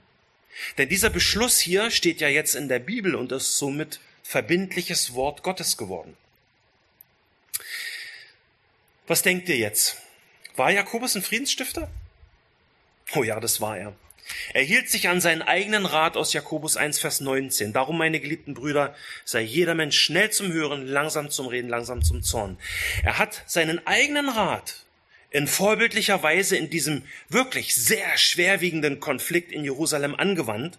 [0.76, 5.42] Denn dieser Beschluss hier steht ja jetzt in der Bibel und ist somit verbindliches Wort
[5.42, 6.16] Gottes geworden.
[9.06, 9.96] Was denkt ihr jetzt?
[10.56, 11.90] War Jakobus ein Friedensstifter?
[13.14, 13.94] Oh ja, das war er.
[14.52, 17.72] Er hielt sich an seinen eigenen Rat aus Jakobus 1, Vers 19.
[17.72, 18.94] Darum, meine geliebten Brüder,
[19.24, 22.59] sei jeder Mensch schnell zum Hören, langsam zum Reden, langsam zum Zorn.
[23.02, 24.84] Er hat seinen eigenen Rat
[25.31, 30.79] in vorbildlicher Weise in diesem wirklich sehr schwerwiegenden Konflikt in Jerusalem angewandt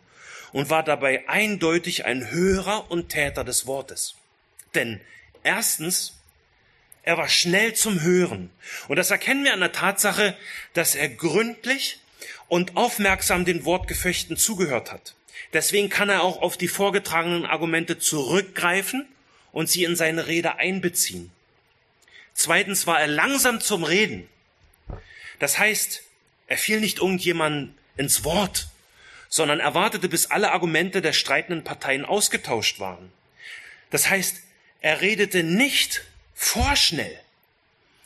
[0.51, 4.15] und war dabei eindeutig ein Hörer und Täter des Wortes.
[4.73, 4.99] Denn
[5.43, 6.15] erstens,
[7.03, 8.49] er war schnell zum Hören.
[8.87, 10.35] Und das erkennen wir an der Tatsache,
[10.73, 11.99] dass er gründlich
[12.47, 15.15] und aufmerksam den Wortgefechten zugehört hat.
[15.53, 19.07] Deswegen kann er auch auf die vorgetragenen Argumente zurückgreifen
[19.51, 21.31] und sie in seine Rede einbeziehen.
[22.33, 24.27] Zweitens war er langsam zum Reden.
[25.39, 26.03] Das heißt,
[26.47, 28.69] er fiel nicht irgendjemand ins Wort,
[29.29, 33.11] sondern er wartete, bis alle Argumente der streitenden Parteien ausgetauscht waren.
[33.89, 34.41] Das heißt,
[34.81, 37.19] er redete nicht vorschnell.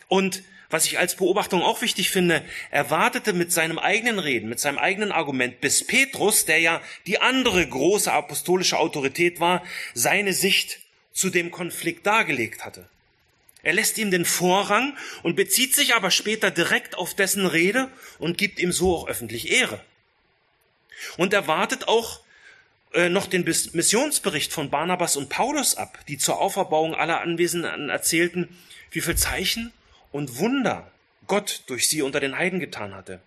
[0.07, 4.59] Und was ich als Beobachtung auch wichtig finde, er wartete mit seinem eigenen Reden, mit
[4.59, 9.63] seinem eigenen Argument, bis Petrus, der ja die andere große apostolische Autorität war,
[9.93, 10.79] seine Sicht
[11.11, 12.89] zu dem Konflikt dargelegt hatte.
[13.64, 17.89] Er lässt ihm den Vorrang und bezieht sich aber später direkt auf dessen Rede
[18.20, 19.84] und gibt ihm so auch öffentlich Ehre.
[21.18, 22.20] Und er wartet auch
[22.93, 28.49] äh, noch den Missionsbericht von Barnabas und Paulus ab, die zur Auferbauung aller Anwesenden erzählten,
[28.91, 29.72] wie viel Zeichen
[30.11, 30.91] und Wunder
[31.28, 33.22] Gott durch sie unter den Heiden getan hatte.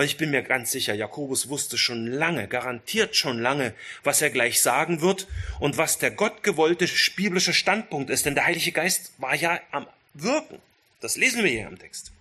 [0.00, 4.30] Und ich bin mir ganz sicher, Jakobus wusste schon lange, garantiert schon lange, was er
[4.30, 5.28] gleich sagen wird
[5.58, 10.58] und was der gottgewollte biblische Standpunkt ist, denn der Heilige Geist war ja am Wirken.
[11.00, 12.12] Das lesen wir hier im Text.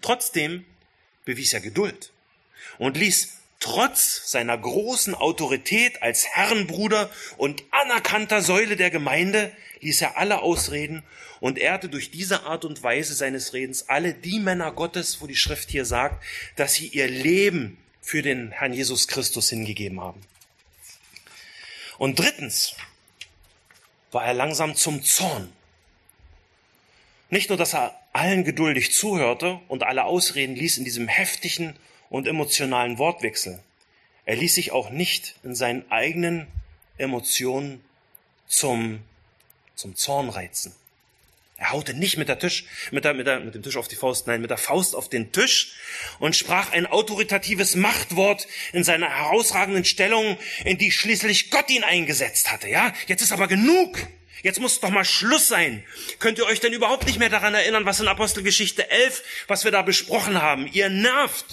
[0.00, 0.64] Trotzdem
[1.24, 2.12] bewies er Geduld
[2.78, 7.08] und ließ Trotz seiner großen Autorität als Herrenbruder
[7.38, 9.50] und anerkannter Säule der Gemeinde
[9.80, 11.02] ließ er alle ausreden
[11.40, 15.34] und ehrte durch diese Art und Weise seines Redens alle die Männer Gottes, wo die
[15.34, 16.22] Schrift hier sagt,
[16.56, 20.20] dass sie ihr Leben für den Herrn Jesus Christus hingegeben haben.
[21.96, 22.74] Und drittens
[24.12, 25.50] war er langsam zum Zorn.
[27.30, 31.74] Nicht nur, dass er allen geduldig zuhörte und alle Ausreden ließ in diesem heftigen
[32.10, 33.62] und emotionalen Wortwechsel.
[34.24, 36.46] Er ließ sich auch nicht in seinen eigenen
[36.96, 37.84] Emotionen
[38.46, 39.02] zum,
[39.74, 40.74] zum Zorn reizen.
[41.56, 43.94] Er haute nicht mit, der Tisch, mit, der, mit, der, mit dem Tisch auf die
[43.94, 45.74] Faust, nein, mit der Faust auf den Tisch
[46.18, 52.50] und sprach ein autoritatives Machtwort in seiner herausragenden Stellung, in die schließlich Gott ihn eingesetzt
[52.50, 52.68] hatte.
[52.68, 53.98] Ja, jetzt ist aber genug.
[54.42, 55.84] Jetzt muss doch mal Schluss sein.
[56.18, 59.70] Könnt ihr euch denn überhaupt nicht mehr daran erinnern, was in Apostelgeschichte 11, was wir
[59.70, 60.68] da besprochen haben?
[60.70, 61.46] Ihr nervt.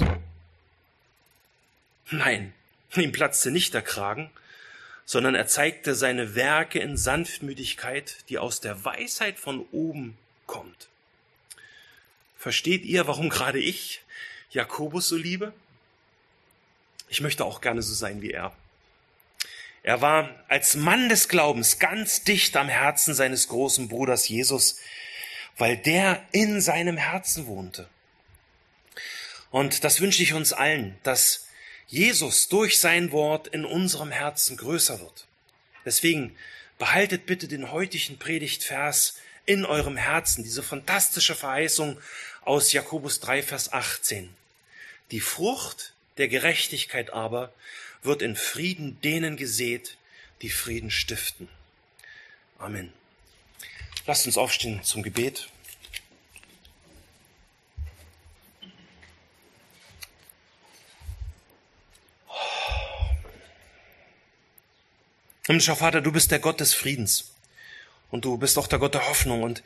[2.11, 2.53] Nein,
[2.95, 4.29] ihm platzte nicht der Kragen,
[5.05, 10.89] sondern er zeigte seine Werke in Sanftmütigkeit, die aus der Weisheit von oben kommt.
[12.37, 14.01] Versteht ihr, warum gerade ich
[14.51, 15.53] Jakobus so liebe?
[17.07, 18.53] Ich möchte auch gerne so sein wie er.
[19.83, 24.79] Er war als Mann des Glaubens ganz dicht am Herzen seines großen Bruders Jesus,
[25.57, 27.87] weil der in seinem Herzen wohnte.
[29.49, 31.47] Und das wünsche ich uns allen, dass
[31.91, 35.27] Jesus durch sein Wort in unserem Herzen größer wird.
[35.83, 36.37] Deswegen
[36.79, 41.99] behaltet bitte den heutigen Predigtvers in eurem Herzen, diese fantastische Verheißung
[42.43, 44.33] aus Jakobus 3, Vers 18.
[45.11, 47.51] Die Frucht der Gerechtigkeit aber
[48.03, 49.97] wird in Frieden denen gesät,
[50.41, 51.49] die Frieden stiften.
[52.57, 52.93] Amen.
[54.07, 55.49] Lasst uns aufstehen zum Gebet.
[65.51, 67.33] Himmlischer Vater, du bist der Gott des Friedens.
[68.09, 69.43] Und du bist auch der Gott der Hoffnung.
[69.43, 69.63] Und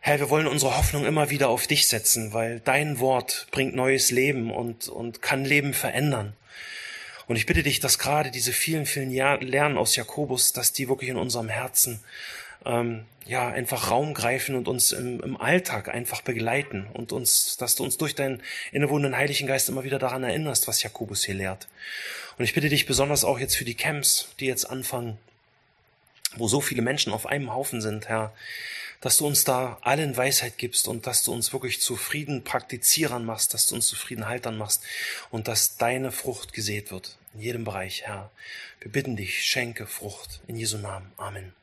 [0.00, 4.10] Herr, wir wollen unsere Hoffnung immer wieder auf dich setzen, weil dein Wort bringt neues
[4.10, 6.34] Leben und, und kann Leben verändern.
[7.28, 11.08] Und ich bitte dich, dass gerade diese vielen, vielen Lernen aus Jakobus, dass die wirklich
[11.08, 12.00] in unserem Herzen
[12.66, 17.74] ähm, ja einfach Raum greifen und uns im, im Alltag einfach begleiten und uns, dass
[17.74, 18.42] du uns durch deinen
[18.72, 21.68] innewohnenden Heiligen Geist immer wieder daran erinnerst, was Jakobus hier lehrt.
[22.38, 25.18] Und ich bitte dich besonders auch jetzt für die Camps, die jetzt anfangen,
[26.36, 28.32] wo so viele Menschen auf einem Haufen sind, Herr,
[29.00, 33.54] dass du uns da allen Weisheit gibst und dass du uns wirklich zufrieden Praktizierern machst,
[33.54, 34.82] dass du uns zufrieden Haltern machst
[35.30, 38.30] und dass deine Frucht gesät wird in jedem Bereich, Herr.
[38.80, 41.12] Wir bitten dich, schenke Frucht in Jesu Namen.
[41.16, 41.56] Amen.